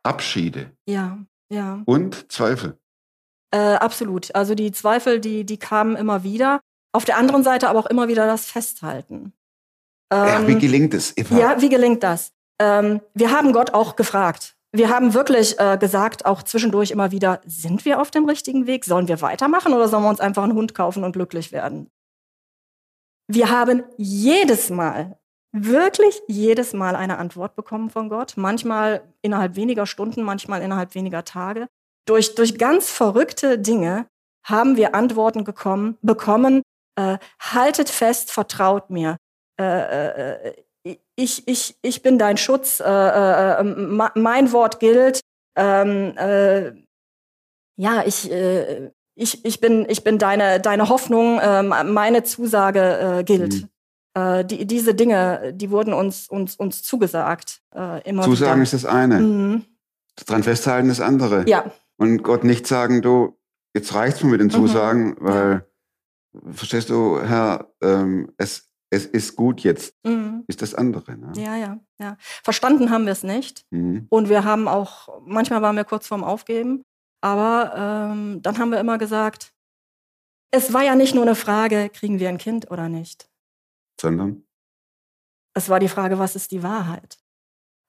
[0.03, 1.17] Abschiede ja,
[1.49, 1.81] ja.
[1.85, 2.77] und Zweifel.
[3.51, 4.33] Äh, absolut.
[4.35, 6.61] Also die Zweifel, die, die kamen immer wieder.
[6.93, 9.33] Auf der anderen Seite aber auch immer wieder das Festhalten.
[10.13, 11.37] ja, wie Ähm, gelingt es, Eva?
[11.37, 12.31] ja, wie gelingt das?
[12.61, 14.55] Ähm, wir haben Gott auch gefragt.
[14.71, 18.85] Wir haben wirklich äh, gesagt, auch zwischendurch immer wieder, sind wir auf dem richtigen Weg?
[18.85, 21.89] Sollen wir weitermachen oder sollen wir uns einfach einen Hund kaufen und glücklich werden?
[23.27, 25.17] Wir haben jedes Mal,
[25.51, 28.33] wirklich jedes Mal eine Antwort bekommen von Gott.
[28.35, 31.67] Manchmal innerhalb weniger Stunden, manchmal innerhalb weniger Tage.
[32.05, 34.07] Durch, durch ganz verrückte Dinge
[34.45, 36.61] haben wir Antworten gekommen, bekommen.
[36.97, 39.17] Äh, haltet fest, vertraut mir.
[39.59, 40.55] Äh, äh,
[41.15, 45.21] ich, ich, ich bin dein Schutz, äh, äh, ma- mein Wort gilt.
[45.57, 46.73] Ähm, äh,
[47.77, 53.23] ja, ich, äh, ich, ich bin, ich bin deine, deine Hoffnung, äh, meine Zusage äh,
[53.23, 53.67] gilt.
[54.13, 57.61] Äh, die, diese Dinge, die wurden uns, uns, uns zugesagt.
[57.73, 58.63] Äh, immer Zusagen wieder.
[58.63, 59.65] ist das eine, Mhm.
[60.25, 61.47] dran festhalten das andere.
[61.47, 63.37] Ja, Und Gott nicht sagen, du,
[63.73, 64.51] jetzt reicht's mir mit den Mhm.
[64.51, 65.65] Zusagen, weil,
[66.51, 70.43] verstehst du, Herr, ähm, es, es ist gut jetzt, mhm.
[70.47, 71.17] ist das andere.
[71.17, 71.31] Ne?
[71.37, 72.17] ja, ja, ja.
[72.43, 73.65] Verstanden haben wir es nicht.
[73.71, 74.07] Mhm.
[74.09, 76.83] Und wir haben auch, manchmal waren wir kurz vorm Aufgeben,
[77.25, 79.51] aber ähm, dann haben wir immer gesagt,
[80.51, 83.27] es war ja nicht nur eine Frage, kriegen wir ein Kind oder nicht.
[83.99, 84.43] Sondern,
[85.55, 87.17] Es war die Frage, was ist die Wahrheit?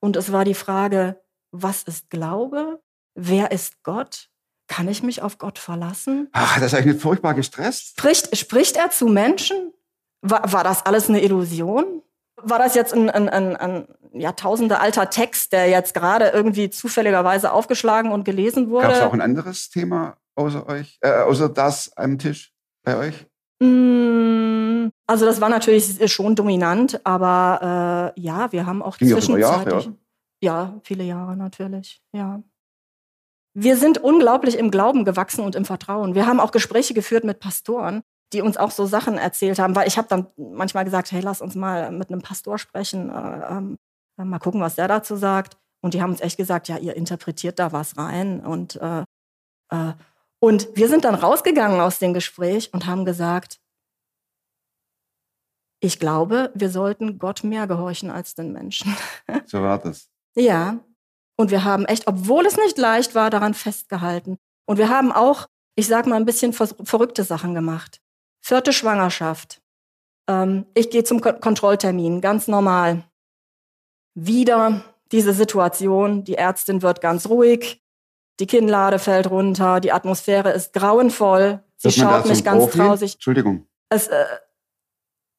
[0.01, 2.83] Und es war die Frage, was ist Glaube?
[3.15, 4.31] Wer ist Gott?
[4.69, 6.31] Kann ich mich auf Gott verlassen?
[6.33, 7.91] ach, das ist eigentlich furchtbar gestresst.
[7.91, 9.75] Spricht, spricht er zu Menschen?
[10.23, 12.03] War, war das alles eine Illusion?
[12.43, 17.53] War das jetzt ein, ein, ein, ein Jahrtausende alter Text, der jetzt gerade irgendwie zufälligerweise
[17.53, 18.87] aufgeschlagen und gelesen wurde?
[18.89, 22.53] Gab es auch ein anderes Thema außer euch, äh, außer das am Tisch
[22.85, 23.27] bei euch?
[23.61, 29.17] Mm, Also das war natürlich schon dominant, aber äh, ja, wir haben auch Ging ja
[29.17, 29.91] auch Jahre, zwischenzeitlich.
[30.43, 32.43] ja, viele Jahre natürlich, ja.
[33.55, 36.15] Wir sind unglaublich im Glauben gewachsen und im Vertrauen.
[36.15, 39.87] Wir haben auch Gespräche geführt mit Pastoren, die uns auch so Sachen erzählt haben, weil
[39.87, 43.79] ich habe dann manchmal gesagt, hey, lass uns mal mit einem Pastor sprechen, äh, ähm,
[44.17, 45.57] mal gucken, was der dazu sagt.
[45.83, 49.05] Und die haben uns echt gesagt, ja, ihr interpretiert da was rein und äh,
[49.71, 49.93] äh,
[50.39, 53.59] und wir sind dann rausgegangen aus dem Gespräch und haben gesagt,
[55.81, 58.95] ich glaube, wir sollten Gott mehr gehorchen als den Menschen.
[59.47, 60.09] So war das.
[60.35, 60.81] ja.
[61.39, 64.39] Und wir haben echt, obwohl es nicht leicht war, daran festgehalten.
[64.67, 68.01] Und wir haben auch, ich sag mal, ein bisschen verrückte Sachen gemacht.
[68.47, 69.61] Vierte Schwangerschaft.
[70.29, 73.03] Ähm, ich gehe zum Ko Kontrolltermin, ganz normal.
[74.15, 77.83] Wieder diese Situation, die Ärztin wird ganz ruhig,
[78.39, 82.63] die Kinnlade fällt runter, die Atmosphäre ist grauenvoll, sie Wird man da schaut mich ganz
[82.63, 82.79] Profi?
[82.79, 83.15] trausig.
[83.15, 83.67] Entschuldigung.
[83.89, 84.25] Es, äh,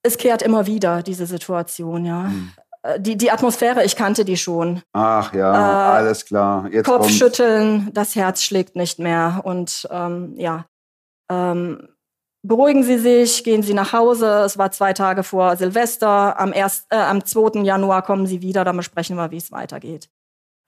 [0.04, 2.26] es kehrt immer wieder, diese Situation, ja.
[2.26, 2.52] Hm.
[2.82, 4.82] Äh, Die, die Atmosphäre, ich kannte die schon.
[4.92, 6.68] Ach ja, Äh, alles klar.
[6.70, 7.08] Jetzt kommt's.
[7.08, 9.44] Kopfschütteln, das Herz schlägt nicht mehr.
[9.46, 10.66] Und ähm, ja,
[11.32, 11.88] ähm,
[12.44, 14.44] beruhigen Sie sich, gehen Sie nach Hause.
[14.46, 16.40] Es war zwei Tage vor Silvester.
[16.40, 17.62] Am, erst, äh, am 2.
[17.64, 20.10] Januar kommen Sie wieder, dann besprechen wir, wie es weitergeht.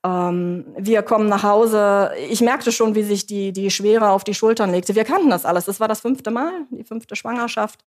[0.05, 2.11] Ähm, wir kommen nach Hause.
[2.29, 4.95] Ich merkte schon, wie sich die, die Schwere auf die Schultern legte.
[4.95, 5.65] Wir kannten das alles.
[5.65, 7.83] Das war das fünfte Mal, die fünfte Schwangerschaft.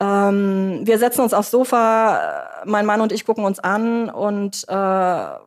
[0.00, 5.38] Ähm, wir setzen uns aufs Sofa, mein Mann und ich gucken uns an und äh,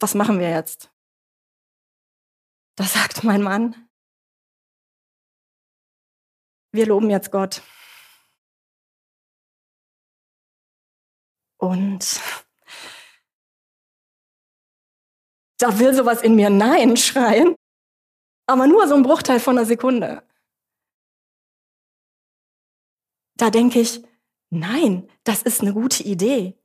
[0.00, 0.90] was machen wir jetzt?
[2.76, 3.76] Da sagt mein Mann,
[6.72, 7.62] wir loben jetzt Gott.
[11.58, 12.20] Und
[15.58, 17.54] da will sowas in mir Nein schreien,
[18.46, 20.22] aber nur so ein Bruchteil von einer Sekunde.
[23.36, 24.02] Da denke ich,
[24.50, 26.56] nein, das ist eine gute Idee.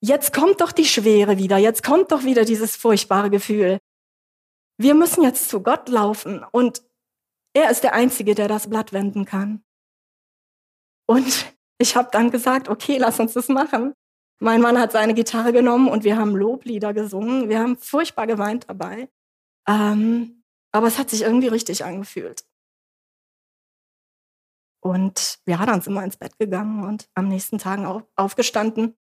[0.00, 3.78] jetzt kommt doch die Schwere wieder, jetzt kommt doch wieder dieses furchtbare Gefühl.
[4.76, 6.82] Wir müssen jetzt zu Gott laufen und
[7.54, 9.64] er ist der Einzige, der das Blatt wenden kann.
[11.06, 13.94] Und ich habe dann gesagt, okay, lass uns das machen.
[14.40, 17.48] Mein Mann hat seine Gitarre genommen und wir haben Loblieder gesungen.
[17.48, 19.08] Wir haben furchtbar geweint dabei.
[19.68, 22.44] Ähm, aber es hat sich irgendwie richtig angefühlt.
[24.80, 28.96] Und ja, dann sind wir ins Bett gegangen und am nächsten Tag auf, aufgestanden.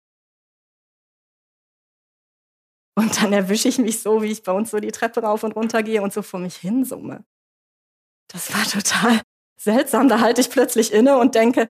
[2.98, 5.56] Und dann erwische ich mich so, wie ich bei uns so die Treppe rauf und
[5.56, 7.24] runter gehe und so vor mich hin summe.
[8.30, 9.22] Das war total
[9.58, 10.08] seltsam.
[10.08, 11.68] Da halte ich plötzlich inne und denke,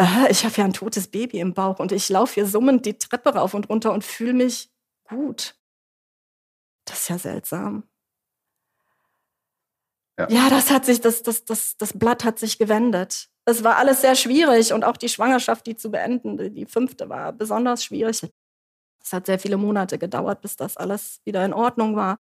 [0.00, 2.98] äh, ich habe ja ein totes Baby im Bauch und ich laufe hier summend die
[2.98, 4.70] Treppe rauf und runter und fühle mich
[5.08, 5.56] gut.
[6.84, 7.84] Das ist ja seltsam.
[10.18, 10.28] Ja.
[10.28, 13.30] ja, das hat sich, das, das, das, das Blatt hat sich gewendet.
[13.46, 17.32] Es war alles sehr schwierig und auch die Schwangerschaft, die zu beenden, die fünfte, war
[17.32, 18.22] besonders schwierig.
[19.02, 22.18] Es hat sehr viele Monate gedauert, bis das alles wieder in Ordnung war.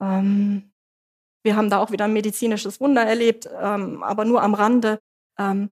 [0.00, 0.72] Ähm,
[1.46, 4.98] wir haben da auch wieder ein medizinisches Wunder erlebt, ähm, aber nur am Rande.
[5.38, 5.70] Ähm,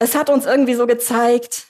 [0.00, 1.68] es hat uns irgendwie so gezeigt,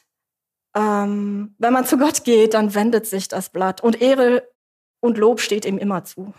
[0.75, 3.83] ähm, wenn man zu Gott geht, dann wendet sich das Blatt.
[3.83, 4.49] Und Ehre
[5.01, 6.33] und Lob steht ihm immer zu,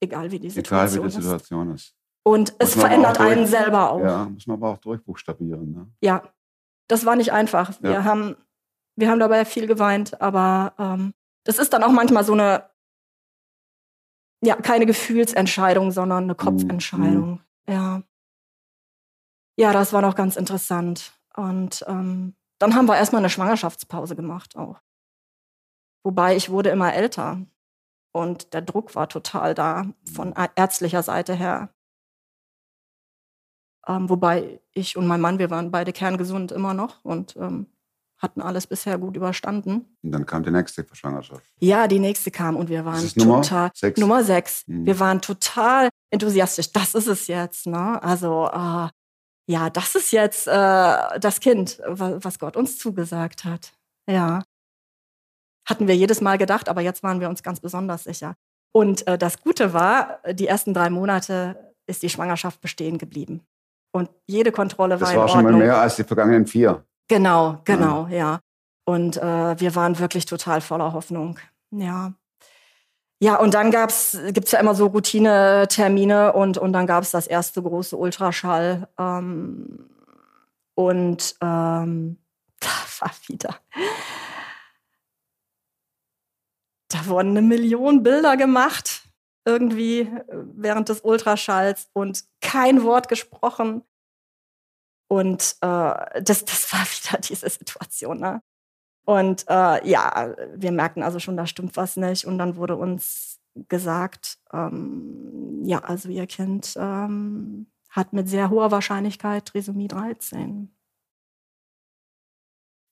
[0.00, 1.82] egal wie die Situation, egal, wie die Situation ist.
[1.88, 1.96] ist.
[2.24, 4.00] Und es verändert einen selber auch.
[4.00, 5.72] Ja, muss man aber auch durchbuchstabieren.
[5.72, 5.88] Ne?
[6.00, 6.22] Ja,
[6.88, 7.72] das war nicht einfach.
[7.80, 8.36] Wir, haben,
[8.96, 11.14] wir haben dabei viel geweint, aber ähm,
[11.44, 12.64] das ist dann auch manchmal so eine,
[14.42, 17.30] ja, keine Gefühlsentscheidung, sondern eine mhm, Kopfentscheidung.
[17.66, 17.72] Mhm.
[17.72, 18.02] Ja.
[19.58, 21.12] Ja, das war noch ganz interessant.
[21.34, 24.80] Und ähm, dann haben wir erstmal eine Schwangerschaftspause gemacht auch.
[26.04, 27.40] Wobei ich wurde immer älter
[28.12, 31.70] und der Druck war total da von ärztlicher Seite her.
[33.86, 37.66] Ähm, wobei ich und mein Mann, wir waren beide kerngesund immer noch und ähm,
[38.18, 39.96] hatten alles bisher gut überstanden.
[40.02, 41.44] Und dann kam die nächste Schwangerschaft.
[41.58, 44.00] Ja, die nächste kam und wir waren total Nummer sechs.
[44.00, 44.62] Nummer sechs.
[44.66, 44.86] Mhm.
[44.86, 46.72] Wir waren total enthusiastisch.
[46.72, 48.02] Das ist es jetzt, ne?
[48.02, 48.88] Also äh,
[49.48, 50.50] ja, das ist jetzt äh,
[51.20, 53.72] das Kind, was Gott uns zugesagt hat.
[54.08, 54.42] Ja.
[55.68, 58.34] Hatten wir jedes Mal gedacht, aber jetzt waren wir uns ganz besonders sicher.
[58.72, 63.42] Und äh, das Gute war, die ersten drei Monate ist die Schwangerschaft bestehen geblieben.
[63.92, 66.84] Und jede Kontrolle war Das war schon mal mehr als die vergangenen vier.
[67.08, 68.16] Genau, genau, ja.
[68.16, 68.40] ja.
[68.84, 71.38] Und äh, wir waren wirklich total voller Hoffnung.
[71.70, 72.14] Ja.
[73.18, 77.62] Ja, und dann gab's, gibt's ja immer so Routine-Termine und, und dann gab's das erste
[77.62, 78.88] große Ultraschall.
[78.98, 79.88] Ähm,
[80.74, 82.18] und ähm,
[82.60, 82.68] da
[83.00, 83.56] war wieder.
[86.88, 89.02] Da wurden eine Million Bilder gemacht,
[89.44, 93.82] irgendwie während des Ultraschalls und kein Wort gesprochen.
[95.08, 98.20] Und äh, das, das war wieder diese Situation.
[98.20, 98.42] Ne?
[99.04, 102.26] Und äh, ja, wir merkten also schon, da stimmt was nicht.
[102.26, 103.38] Und dann wurde uns
[103.68, 110.74] gesagt, ähm, ja, also ihr Kind ähm, hat mit sehr hoher Wahrscheinlichkeit Trisomie 13.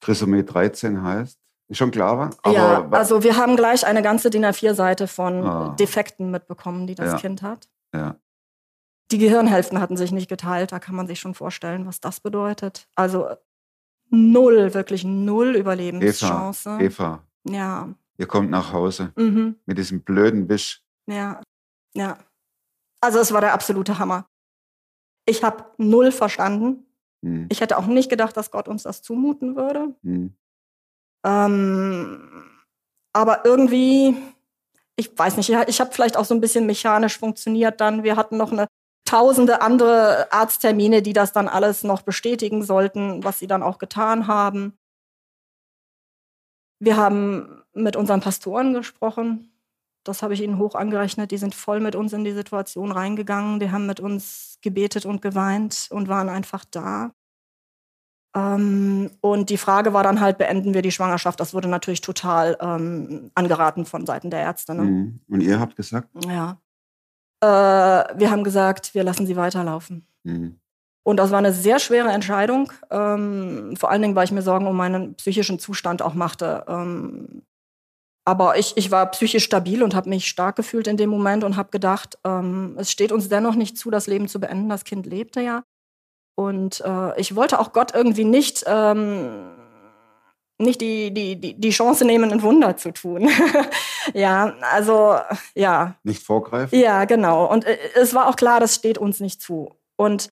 [0.00, 1.38] Trisomie 13 heißt?
[1.68, 5.74] Ist schon klar, aber ja, also wir haben gleich eine ganze DIN A4-Seite von ah.
[5.78, 7.18] Defekten mitbekommen, die das ja.
[7.18, 7.68] Kind hat.
[7.94, 8.16] Ja.
[9.14, 12.88] Die Gehirnhälften hatten sich nicht geteilt, da kann man sich schon vorstellen, was das bedeutet.
[12.96, 13.28] Also
[14.10, 16.68] null, wirklich null Überlebenschance.
[16.80, 17.22] Eva, Eva.
[17.48, 17.94] Ja.
[18.18, 19.54] Ihr kommt nach Hause mhm.
[19.66, 20.82] mit diesem blöden Wisch.
[21.06, 21.40] Ja,
[21.94, 22.18] ja.
[23.00, 24.26] Also es war der absolute Hammer.
[25.26, 26.84] Ich habe null verstanden.
[27.20, 27.46] Mhm.
[27.50, 29.94] Ich hätte auch nicht gedacht, dass Gott uns das zumuten würde.
[30.02, 30.34] Mhm.
[31.24, 32.50] Ähm,
[33.12, 34.16] aber irgendwie,
[34.96, 38.02] ich weiß nicht, ich habe vielleicht auch so ein bisschen mechanisch funktioniert dann.
[38.02, 38.66] Wir hatten noch eine
[39.04, 44.26] tausende andere Arzttermine, die das dann alles noch bestätigen sollten, was sie dann auch getan
[44.26, 44.78] haben.
[46.80, 49.50] Wir haben mit unseren Pastoren gesprochen.
[50.04, 51.30] Das habe ich ihnen hoch angerechnet.
[51.30, 53.58] Die sind voll mit uns in die Situation reingegangen.
[53.58, 57.12] Die haben mit uns gebetet und geweint und waren einfach da.
[58.36, 61.38] Ähm, und die Frage war dann halt, beenden wir die Schwangerschaft?
[61.40, 64.74] Das wurde natürlich total ähm, angeraten von Seiten der Ärzte.
[64.74, 64.82] Ne?
[64.82, 65.20] Mhm.
[65.28, 66.08] Und ihr habt gesagt?
[66.26, 66.58] Ja.
[67.44, 70.06] Äh, wir haben gesagt, wir lassen sie weiterlaufen.
[70.22, 70.58] Mhm.
[71.06, 72.72] Und das war eine sehr schwere Entscheidung.
[72.90, 76.64] Ähm, vor allen Dingen, weil ich mir Sorgen um meinen psychischen Zustand auch machte.
[76.66, 77.42] Ähm,
[78.26, 81.56] aber ich, ich war psychisch stabil und habe mich stark gefühlt in dem Moment und
[81.56, 84.70] habe gedacht, ähm, es steht uns dennoch nicht zu, das Leben zu beenden.
[84.70, 85.64] Das Kind lebte ja.
[86.36, 89.50] Und äh, ich wollte auch Gott irgendwie nicht ähm,
[90.58, 93.28] nicht die, die, die, die Chance nehmen, ein Wunder zu tun.
[94.14, 95.18] ja, also,
[95.54, 95.96] ja.
[96.04, 96.78] Nicht vorgreifen?
[96.78, 97.50] Ja, genau.
[97.50, 99.74] Und äh, es war auch klar, das steht uns nicht zu.
[99.96, 100.28] Und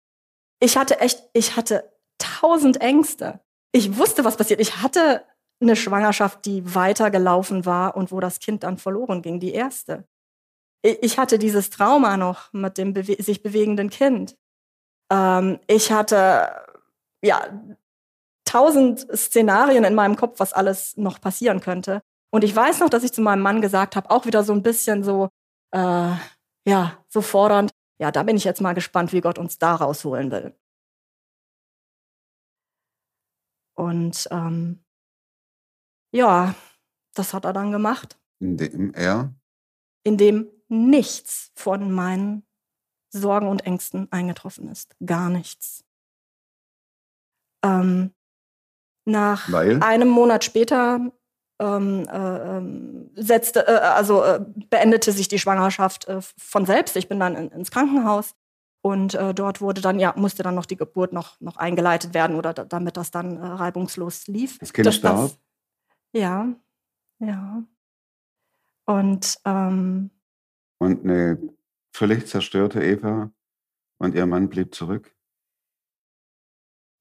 [0.61, 3.41] ich hatte echt, ich hatte tausend Ängste.
[3.73, 4.61] Ich wusste, was passiert.
[4.61, 5.25] Ich hatte
[5.61, 10.07] eine Schwangerschaft, die weitergelaufen war und wo das Kind dann verloren ging, die erste.
[10.83, 14.37] Ich hatte dieses Trauma noch mit dem bewe sich bewegenden Kind.
[15.13, 16.51] Ähm, ich hatte
[17.23, 17.41] ja
[18.53, 22.03] tausend Szenarien in meinem Kopf, was alles noch passieren könnte.
[22.31, 24.63] Und ich weiß noch, dass ich zu meinem Mann gesagt habe, auch wieder so ein
[24.63, 25.31] bisschen so,
[25.73, 26.13] äh,
[26.67, 30.31] ja, so fordernd, ja, da bin ich jetzt mal gespannt, wie Gott uns da rausholen
[30.31, 30.55] will.
[33.75, 34.85] Und ähm,
[36.13, 36.55] ja,
[37.15, 38.21] das hat er dann gemacht.
[38.39, 39.35] Indem er?
[40.05, 42.47] Indem nichts von meinen
[43.11, 44.95] Sorgen und Ängsten eingetroffen ist.
[45.05, 45.85] Gar nichts.
[47.65, 48.13] Ähm,
[49.05, 49.83] nach Weil?
[49.83, 51.13] einem Monat später
[51.59, 56.97] ähm, äh, ähm, setzte, äh, also äh, beendete sich die Schwangerschaft äh, von selbst.
[56.97, 58.35] Ich bin dann in, ins Krankenhaus
[58.83, 62.37] und äh, dort wurde dann, ja, musste dann noch die Geburt noch, noch eingeleitet werden
[62.37, 64.59] oder da, damit das dann äh, reibungslos lief.
[64.59, 65.17] Das Kind starb?
[65.17, 65.39] Das,
[66.13, 66.49] ja,
[67.21, 67.63] ja.
[68.85, 70.11] Und, ähm,
[70.79, 71.39] und eine
[71.93, 73.31] völlig zerstörte Eva
[73.99, 75.15] und ihr Mann blieb zurück?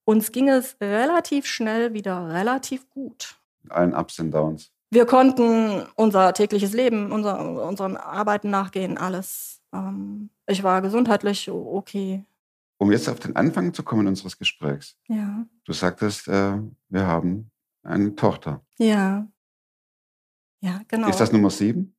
[0.05, 3.39] Uns ging es relativ schnell wieder relativ gut.
[3.69, 4.71] Allen Ups und Downs.
[4.89, 9.61] Wir konnten unser tägliches Leben, unser, unseren Arbeiten nachgehen, alles.
[9.73, 12.25] Ähm, ich war gesundheitlich okay.
[12.77, 14.97] Um jetzt auf den Anfang zu kommen unseres Gesprächs.
[15.07, 15.45] Ja.
[15.63, 16.57] Du sagtest, äh,
[16.89, 17.51] wir haben
[17.83, 18.65] eine Tochter.
[18.77, 19.27] Ja.
[20.61, 21.09] Ja, genau.
[21.09, 21.95] Ist das Nummer sieben?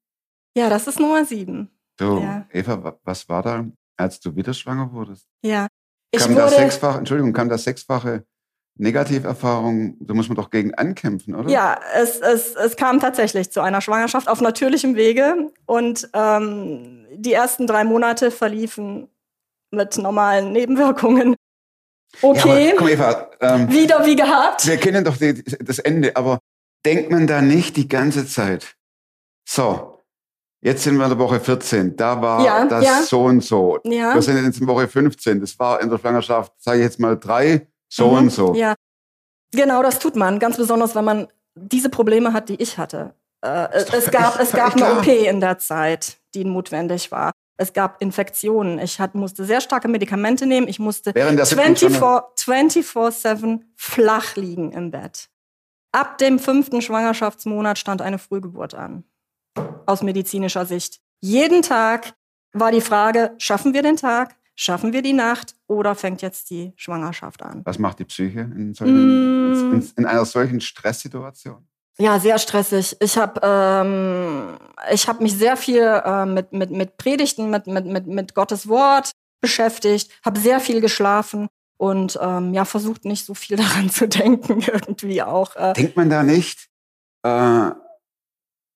[0.54, 1.70] Ja, das ist Nummer sieben.
[1.96, 2.46] Du, ja.
[2.50, 3.64] Eva, was war da,
[3.96, 5.28] als du wieder schwanger wurdest?
[5.42, 5.66] Ja.
[6.12, 8.24] Ich kam da sechsfach, Entschuldigung, kam da sechsfache
[8.76, 11.50] Negativerfahrung, da muss man doch gegen ankämpfen, oder?
[11.50, 17.32] Ja, es, es, es kam tatsächlich zu einer Schwangerschaft auf natürlichem Wege und ähm, die
[17.32, 19.08] ersten drei Monate verliefen
[19.70, 21.34] mit normalen Nebenwirkungen.
[22.20, 22.68] Okay.
[22.68, 24.66] Ja, komm, Eva, ähm, Wieder wie gehabt.
[24.66, 26.38] Wir kennen doch die, das Ende, aber
[26.84, 28.76] denkt man da nicht die ganze Zeit,
[29.48, 29.91] so,
[30.62, 33.02] jetzt sind wir in der Woche 14, da war ja, das ja.
[33.02, 33.78] so und so.
[33.84, 34.14] Ja.
[34.14, 37.18] Wir sind jetzt in Woche 15, das war in der Schwangerschaft, sage ich jetzt mal
[37.18, 38.18] drei, so mhm.
[38.18, 38.54] und so.
[38.54, 38.74] Ja,
[39.50, 43.14] genau, das tut man, ganz besonders, wenn man diese Probleme hat, die ich hatte.
[43.44, 47.32] Äh, es, gab, es gab eine OP in der Zeit, die notwendig war.
[47.58, 48.78] Es gab Infektionen.
[48.78, 50.68] Ich hat, musste sehr starke Medikamente nehmen.
[50.68, 55.28] Ich musste 24-7 flach liegen im Bett.
[55.92, 59.04] Ab dem fünften Schwangerschaftsmonat stand eine Frühgeburt an.
[59.86, 61.00] Aus medizinischer Sicht.
[61.20, 62.14] Jeden Tag
[62.52, 64.36] war die Frage, schaffen wir den Tag?
[64.54, 67.62] Schaffen wir die Nacht oder fängt jetzt die Schwangerschaft an?
[67.64, 69.74] Was macht die Psyche in, solchen, mm.
[69.74, 71.66] in, in einer solchen Stresssituation?
[71.98, 72.96] Ja, sehr stressig.
[73.00, 74.56] Ich habe ähm,
[74.92, 78.68] ich hab mich sehr viel äh, mit, mit, mit Predigten, mit, mit, mit, mit Gottes
[78.68, 84.08] Wort beschäftigt, habe sehr viel geschlafen und ähm, ja, versucht nicht so viel daran zu
[84.08, 85.56] denken, irgendwie auch.
[85.56, 85.72] Äh.
[85.74, 86.68] Denkt man da nicht,
[87.22, 87.70] äh,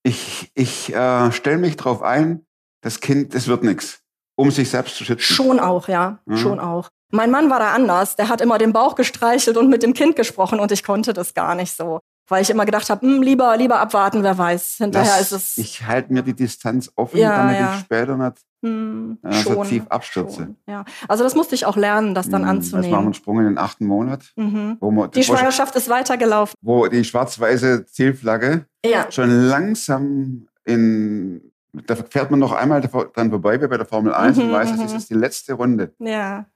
[0.07, 2.47] ich, ich äh, stelle mich drauf ein,
[2.83, 4.01] das Kind, das wird nichts
[4.37, 5.23] um sich selbst zu schützen.
[5.23, 6.37] Schon auch, ja, mhm.
[6.37, 6.91] schon auch.
[7.11, 8.17] Mein Mann war da anders.
[8.17, 11.35] Der hat immer den Bauch gestreichelt und mit dem Kind gesprochen und ich konnte das
[11.35, 12.01] gar nicht so.
[12.29, 14.77] Weil ich immer gedacht habe, hm, lieber, lieber abwarten, wer weiß.
[14.79, 15.59] Hinterher das, ist es.
[15.59, 17.75] Ich halte mir die Distanz offen, ja, damit ja.
[17.75, 20.37] ich später nicht hm, äh, so tief abstürze.
[20.37, 20.85] Schon, ja.
[21.09, 22.91] Also das musste ich auch lernen, das dann hm, anzunehmen.
[22.91, 24.33] Machen wir einen Sprung in den achten Monat.
[24.37, 24.77] Mhm.
[24.81, 26.55] Wo man, die Schwangerschaft ist weitergelaufen.
[26.61, 29.11] Wo die schwarz-weiße Zielflagge ja.
[29.11, 31.53] schon langsam in
[31.87, 34.71] da fährt man noch einmal dran vorbei, wie bei der Formel 1 mhm, und weiß,
[34.71, 34.97] das ist mhm.
[34.97, 35.93] jetzt die letzte Runde.
[35.99, 36.47] Ja.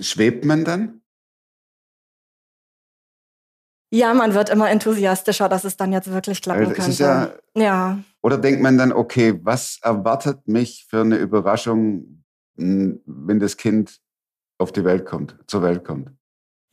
[0.00, 1.02] Schwebt man dann?
[3.94, 6.90] Ja, man wird immer enthusiastischer, dass es dann jetzt wirklich klappen könnte.
[6.90, 7.98] Ja, ja.
[8.22, 12.24] Oder denkt man dann, okay, was erwartet mich für eine Überraschung,
[12.56, 14.00] wenn das Kind
[14.58, 16.10] auf die Welt kommt, zur Welt kommt?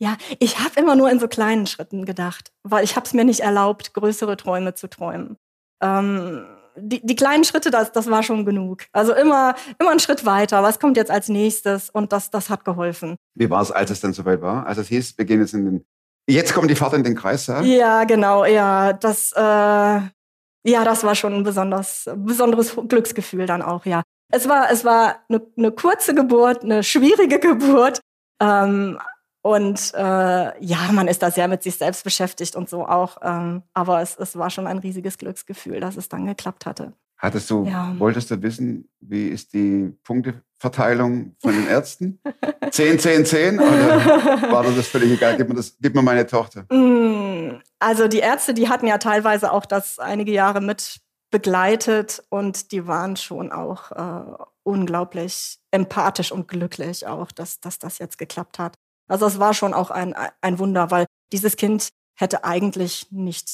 [0.00, 3.24] Ja, ich habe immer nur in so kleinen Schritten gedacht, weil ich habe es mir
[3.24, 5.36] nicht erlaubt, größere Träume zu träumen.
[5.80, 6.44] Ähm,
[6.76, 8.82] die, die kleinen Schritte, das, das war schon genug.
[8.92, 10.64] Also immer, immer einen Schritt weiter.
[10.64, 11.88] Was kommt jetzt als nächstes?
[11.88, 13.14] Und das, das hat geholfen.
[13.34, 14.66] Wie war es, als es dann soweit war?
[14.66, 15.84] Als es hieß, wir gehen jetzt in den,
[16.28, 17.64] jetzt kommt die Fahrt in den Kreissaal?
[17.66, 18.92] Ja, genau, ja.
[18.92, 24.02] Das, äh, ja, das war schon ein besonders, besonderes Glücksgefühl dann auch, ja.
[24.32, 28.00] Es war, es war eine, eine kurze Geburt, eine schwierige Geburt.
[28.40, 28.98] Ähm,
[29.42, 33.18] und äh, ja, man ist da sehr mit sich selbst beschäftigt und so auch.
[33.22, 36.92] Ähm, aber es, es war schon ein riesiges Glücksgefühl, dass es dann geklappt hatte.
[37.22, 37.94] Hattest du, ja.
[37.98, 42.20] wolltest du wissen, wie ist die Punkteverteilung von den Ärzten?
[42.68, 43.60] 10, 10, 10?
[43.60, 45.36] Oder war dir das völlig egal?
[45.36, 46.62] Gib mir, das, gib mir meine Tochter.
[46.68, 51.00] Mm, also die Ärzte, die hatten ja teilweise auch das einige Jahre mit
[51.30, 57.98] begleitet und die waren schon auch äh, unglaublich empathisch und glücklich auch, dass, dass das
[57.98, 58.74] jetzt geklappt hat.
[59.08, 63.48] Also es war schon auch ein, ein Wunder, weil dieses Kind hätte eigentlich nicht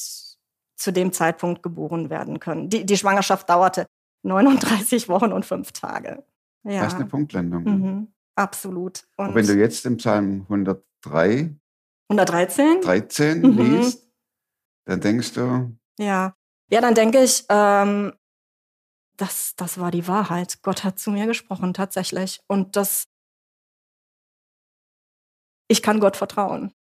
[0.79, 2.71] zu dem Zeitpunkt geboren werden können.
[2.71, 3.87] Die, die Schwangerschaft dauerte
[4.25, 6.25] 39 Wochen und fünf Tage.
[6.65, 6.83] Ja.
[6.83, 7.65] Das ist eine Punktlandung.
[7.65, 9.07] Mhm, absolut.
[9.17, 11.55] Und wenn du jetzt im Psalm 103,
[12.11, 12.81] 113?
[12.81, 13.59] 13 Mhm.
[13.59, 14.09] liest,
[14.87, 16.35] dann denkst du, Ja.
[16.71, 18.13] Ja, dann denke ich, ähm,
[19.17, 20.61] das, das war die Wahrheit.
[20.63, 22.41] Gott hat zu mir gesprochen, tatsächlich.
[22.47, 23.05] Und das,
[25.69, 26.73] ich kann Gott vertrauen.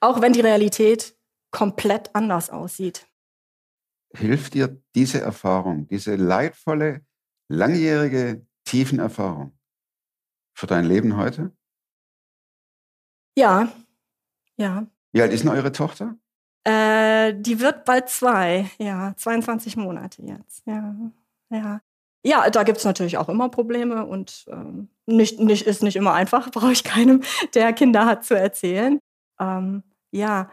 [0.00, 1.16] Auch wenn die Realität
[1.50, 3.06] komplett anders aussieht.
[4.14, 7.04] Hilft dir diese Erfahrung, diese leidvolle,
[7.48, 9.58] langjährige, tiefen Erfahrung
[10.54, 11.52] für dein Leben heute?
[13.36, 13.72] Ja,
[14.56, 14.86] ja.
[15.12, 16.16] Wie alt ist denn eure Tochter?
[16.64, 20.94] Äh, die wird bald zwei, ja, 22 Monate jetzt, ja,
[21.50, 21.80] ja.
[22.24, 26.50] Ja, da gibt's natürlich auch immer Probleme und ähm, nicht, nicht, ist nicht immer einfach,
[26.52, 27.22] brauche ich keinem,
[27.54, 29.00] der Kinder hat, zu erzählen.
[29.40, 29.82] Ähm,
[30.12, 30.50] ja,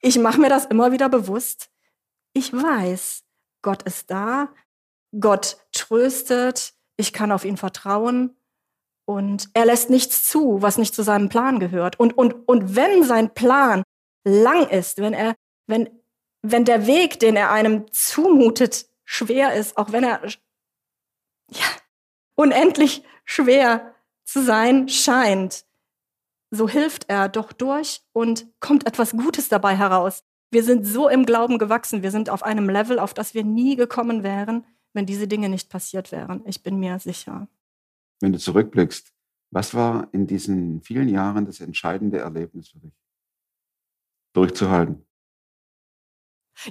[0.00, 1.70] ich mache mir das immer wieder bewusst.
[2.36, 3.24] Ich weiß,
[3.62, 4.52] Gott ist da,
[5.18, 8.36] Gott tröstet, ich kann auf ihn vertrauen
[9.06, 11.98] und er lässt nichts zu, was nicht zu seinem Plan gehört.
[11.98, 13.82] Und, und, und wenn sein Plan
[14.22, 15.34] lang ist, wenn er,
[15.66, 15.88] wenn,
[16.42, 20.20] wenn der Weg, den er einem zumutet, schwer ist, auch wenn er
[21.48, 21.66] ja,
[22.34, 23.94] unendlich schwer
[24.26, 25.64] zu sein scheint,
[26.50, 30.22] so hilft er doch durch und kommt etwas Gutes dabei heraus.
[30.50, 33.76] Wir sind so im Glauben gewachsen, wir sind auf einem Level, auf das wir nie
[33.76, 36.42] gekommen wären, wenn diese Dinge nicht passiert wären.
[36.46, 37.48] Ich bin mir sicher.
[38.20, 39.12] Wenn du zurückblickst,
[39.50, 42.94] was war in diesen vielen Jahren das entscheidende Erlebnis für dich?
[44.34, 45.04] Durchzuhalten.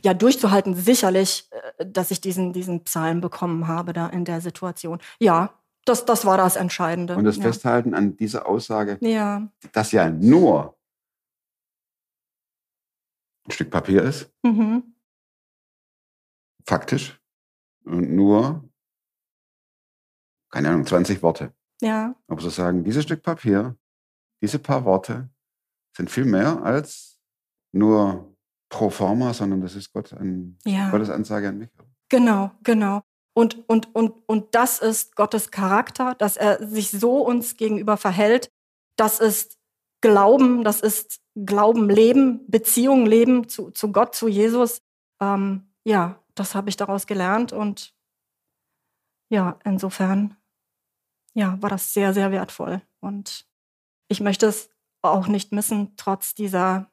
[0.04, 1.48] Ja, durchzuhalten sicherlich,
[1.78, 5.00] äh, dass ich diesen, diesen Psalm bekommen habe da in der Situation.
[5.20, 5.54] Ja,
[5.86, 7.16] das, das war das Entscheidende.
[7.16, 7.44] Und das ja.
[7.44, 9.48] Festhalten an dieser Aussage, Ja.
[9.72, 10.75] dass ja nur
[13.48, 14.96] ein Stück Papier ist, Mhm.
[16.68, 17.20] faktisch,
[17.86, 18.68] und nur,
[20.52, 21.54] keine Ahnung, 20 Worte.
[21.82, 22.16] Ja.
[22.28, 23.78] Aber zu sagen, dieses Stück Papier,
[24.42, 25.30] diese paar Worte
[25.96, 27.20] sind viel mehr als
[27.74, 28.36] nur
[28.70, 30.90] pro forma, sondern das ist Gott an, Ja.
[30.90, 31.70] Gottes Ansage an mich.
[32.10, 33.04] Genau, genau.
[33.38, 38.50] Und, und, und, und das ist Gottes Charakter, dass er sich so uns gegenüber verhält.
[38.98, 39.58] Das ist
[40.06, 44.84] Glauben, das ist Glauben leben, Beziehung leben zu, zu Gott, zu Jesus.
[45.20, 47.96] Ähm, ja, das habe ich daraus gelernt und
[49.30, 50.38] ja, insofern,
[51.34, 52.84] ja, war das sehr, sehr wertvoll.
[53.00, 53.48] Und
[54.08, 54.70] ich möchte es
[55.02, 56.92] auch nicht missen, trotz dieser,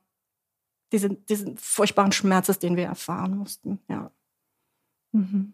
[0.91, 3.79] diese, diesen furchtbaren Schmerzes, den wir erfahren mussten.
[3.89, 4.11] Ja.
[5.13, 5.53] Mhm.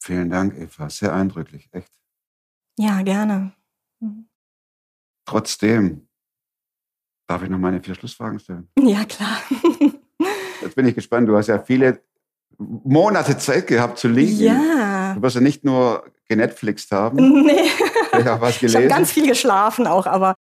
[0.00, 0.88] Vielen Dank, Eva.
[0.88, 1.92] Sehr eindrücklich, echt.
[2.78, 3.52] Ja, gerne.
[3.98, 4.28] Mhm.
[5.24, 6.08] Trotzdem,
[7.28, 8.68] darf ich noch meine vier Schlussfragen stellen?
[8.78, 9.38] Ja, klar.
[10.62, 11.28] Jetzt bin ich gespannt.
[11.28, 12.00] Du hast ja viele
[12.58, 14.40] Monate Zeit gehabt zu liegen.
[14.40, 15.14] ja.
[15.14, 17.68] Du wirst ja nicht nur genetflixt haben, Nee.
[18.10, 18.88] vielleicht auch was Ich habe gelesen.
[18.88, 20.34] ganz viel geschlafen auch, aber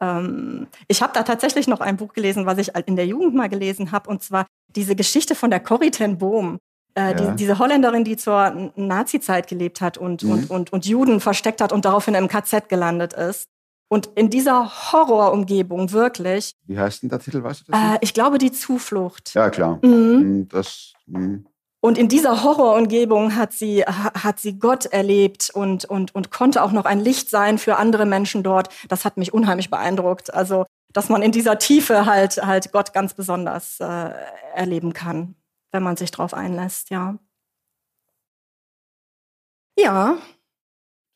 [0.00, 3.48] ähm, ich habe da tatsächlich noch ein Buch gelesen, was ich in der Jugend mal
[3.48, 6.58] gelesen habe, und zwar diese Geschichte von der Corrie ten Boom.
[6.96, 7.12] Äh, Ja.
[7.14, 10.30] die, diese Holländerin, die zur Nazi-Zeit gelebt hat und, Mhm.
[10.30, 13.46] und, und, und Juden versteckt hat und daraufhin im KZ gelandet ist.
[13.94, 17.80] Und in dieser Horrorumgebung wirklich, Wie heißt denn der Titel, weißt du das?
[17.80, 19.32] äh, ich glaube, die Zuflucht.
[19.34, 19.78] ja, klar.
[19.82, 20.20] Mhm.
[20.20, 21.46] Hm, Das, hm.
[21.80, 26.64] Und in dieser Horrorumgebung hat sie, ha- hat sie Gott erlebt und, und, und konnte
[26.64, 28.68] auch noch ein Licht sein für andere Menschen dort.
[28.88, 30.34] Das hat mich unheimlich beeindruckt.
[30.34, 34.10] Also, dass man in dieser Tiefe halt, halt Gott ganz besonders äh,
[34.54, 35.36] erleben kann,
[35.70, 37.16] wenn man sich drauf einlässt, ja.
[39.78, 40.18] Ja,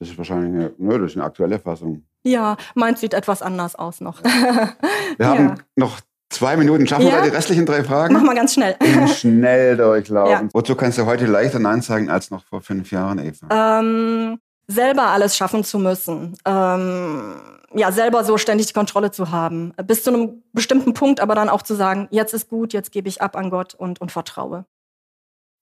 [0.00, 2.04] das ist wahrscheinlich eine, nö, das ist eine aktuelle Fassung.
[2.30, 4.22] Ja, meins sieht etwas anders aus noch.
[4.24, 4.74] Wir
[5.18, 5.26] Ja.
[5.28, 6.00] haben noch
[6.30, 6.86] zwei Minuten.
[6.86, 7.16] Schaffen Ja.
[7.16, 8.14] wir die restlichen drei Fragen?
[8.14, 8.76] Mach mal ganz schnell.
[8.84, 10.30] Im Schnelldurchlauf.
[10.30, 10.42] Ja.
[10.52, 13.80] Wozu kannst du heute leichter Nein sagen als noch vor fünf Jahren, Eva?
[13.80, 16.36] ähm, selber alles schaffen zu müssen.
[16.44, 17.34] Ähm,
[17.74, 19.72] ja, selber so ständig die Kontrolle zu haben.
[19.86, 23.08] Bis zu einem bestimmten Punkt, aber dann auch zu sagen, jetzt ist gut, jetzt gebe
[23.08, 24.64] ich ab an Gott und, und vertraue.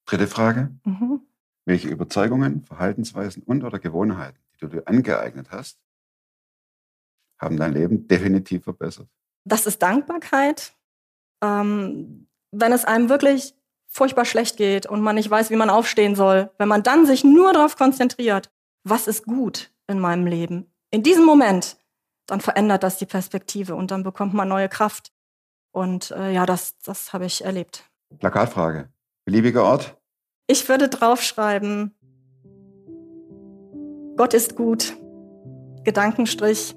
[0.07, 0.71] Dritte Frage.
[0.85, 1.21] Mhm.
[1.65, 5.79] Welche Überzeugungen, Verhaltensweisen und oder Gewohnheiten, die du dir angeeignet hast,
[7.39, 9.09] haben dein Leben definitiv verbessert?
[9.45, 10.75] Das ist Dankbarkeit.
[11.43, 13.55] Ähm, wenn es einem wirklich
[13.87, 17.25] furchtbar schlecht geht und man nicht weiß, wie man aufstehen soll, wenn man dann sich
[17.25, 18.51] nur darauf konzentriert,
[18.85, 21.77] was ist gut in meinem Leben, in diesem Moment,
[22.27, 25.13] dann verändert das die Perspektive und dann bekommt man neue Kraft.
[25.73, 27.85] Und äh, ja, das, das habe ich erlebt.
[28.19, 28.89] Plakatfrage.
[29.25, 29.97] Beliebiger Ort?
[30.47, 31.95] Ich würde draufschreiben,
[34.17, 34.97] Gott ist gut,
[35.85, 36.75] Gedankenstrich,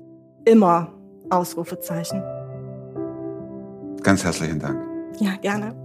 [0.50, 0.91] immer
[1.30, 2.24] Ausrufezeichen.
[4.02, 4.82] Ganz herzlichen Dank.
[5.20, 5.76] Ja, gerne.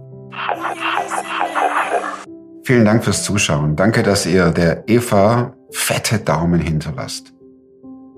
[2.63, 3.75] Vielen Dank fürs Zuschauen.
[3.75, 7.31] Danke, dass ihr der Eva fette Daumen hinterlasst.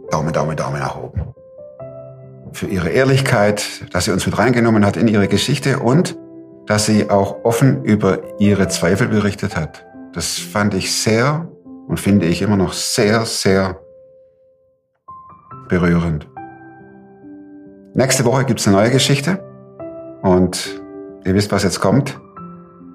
[0.10, 1.34] Daumen, Daumen, Daumen nach oben.
[2.54, 6.18] Für ihre Ehrlichkeit, dass sie uns mit reingenommen hat in ihre Geschichte und
[6.66, 9.86] dass sie auch offen über ihre Zweifel berichtet hat.
[10.14, 11.50] Das fand ich sehr
[11.88, 13.80] und finde ich immer noch sehr, sehr
[15.68, 16.28] berührend.
[17.94, 19.40] Nächste Woche gibt's eine neue Geschichte
[20.22, 20.82] und
[21.26, 22.20] ihr wisst, was jetzt kommt.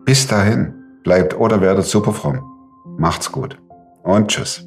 [0.04, 2.40] Bis dahin, bleibt oder werdet super fromm.
[2.98, 3.58] Macht's gut
[4.02, 4.66] und tschüss.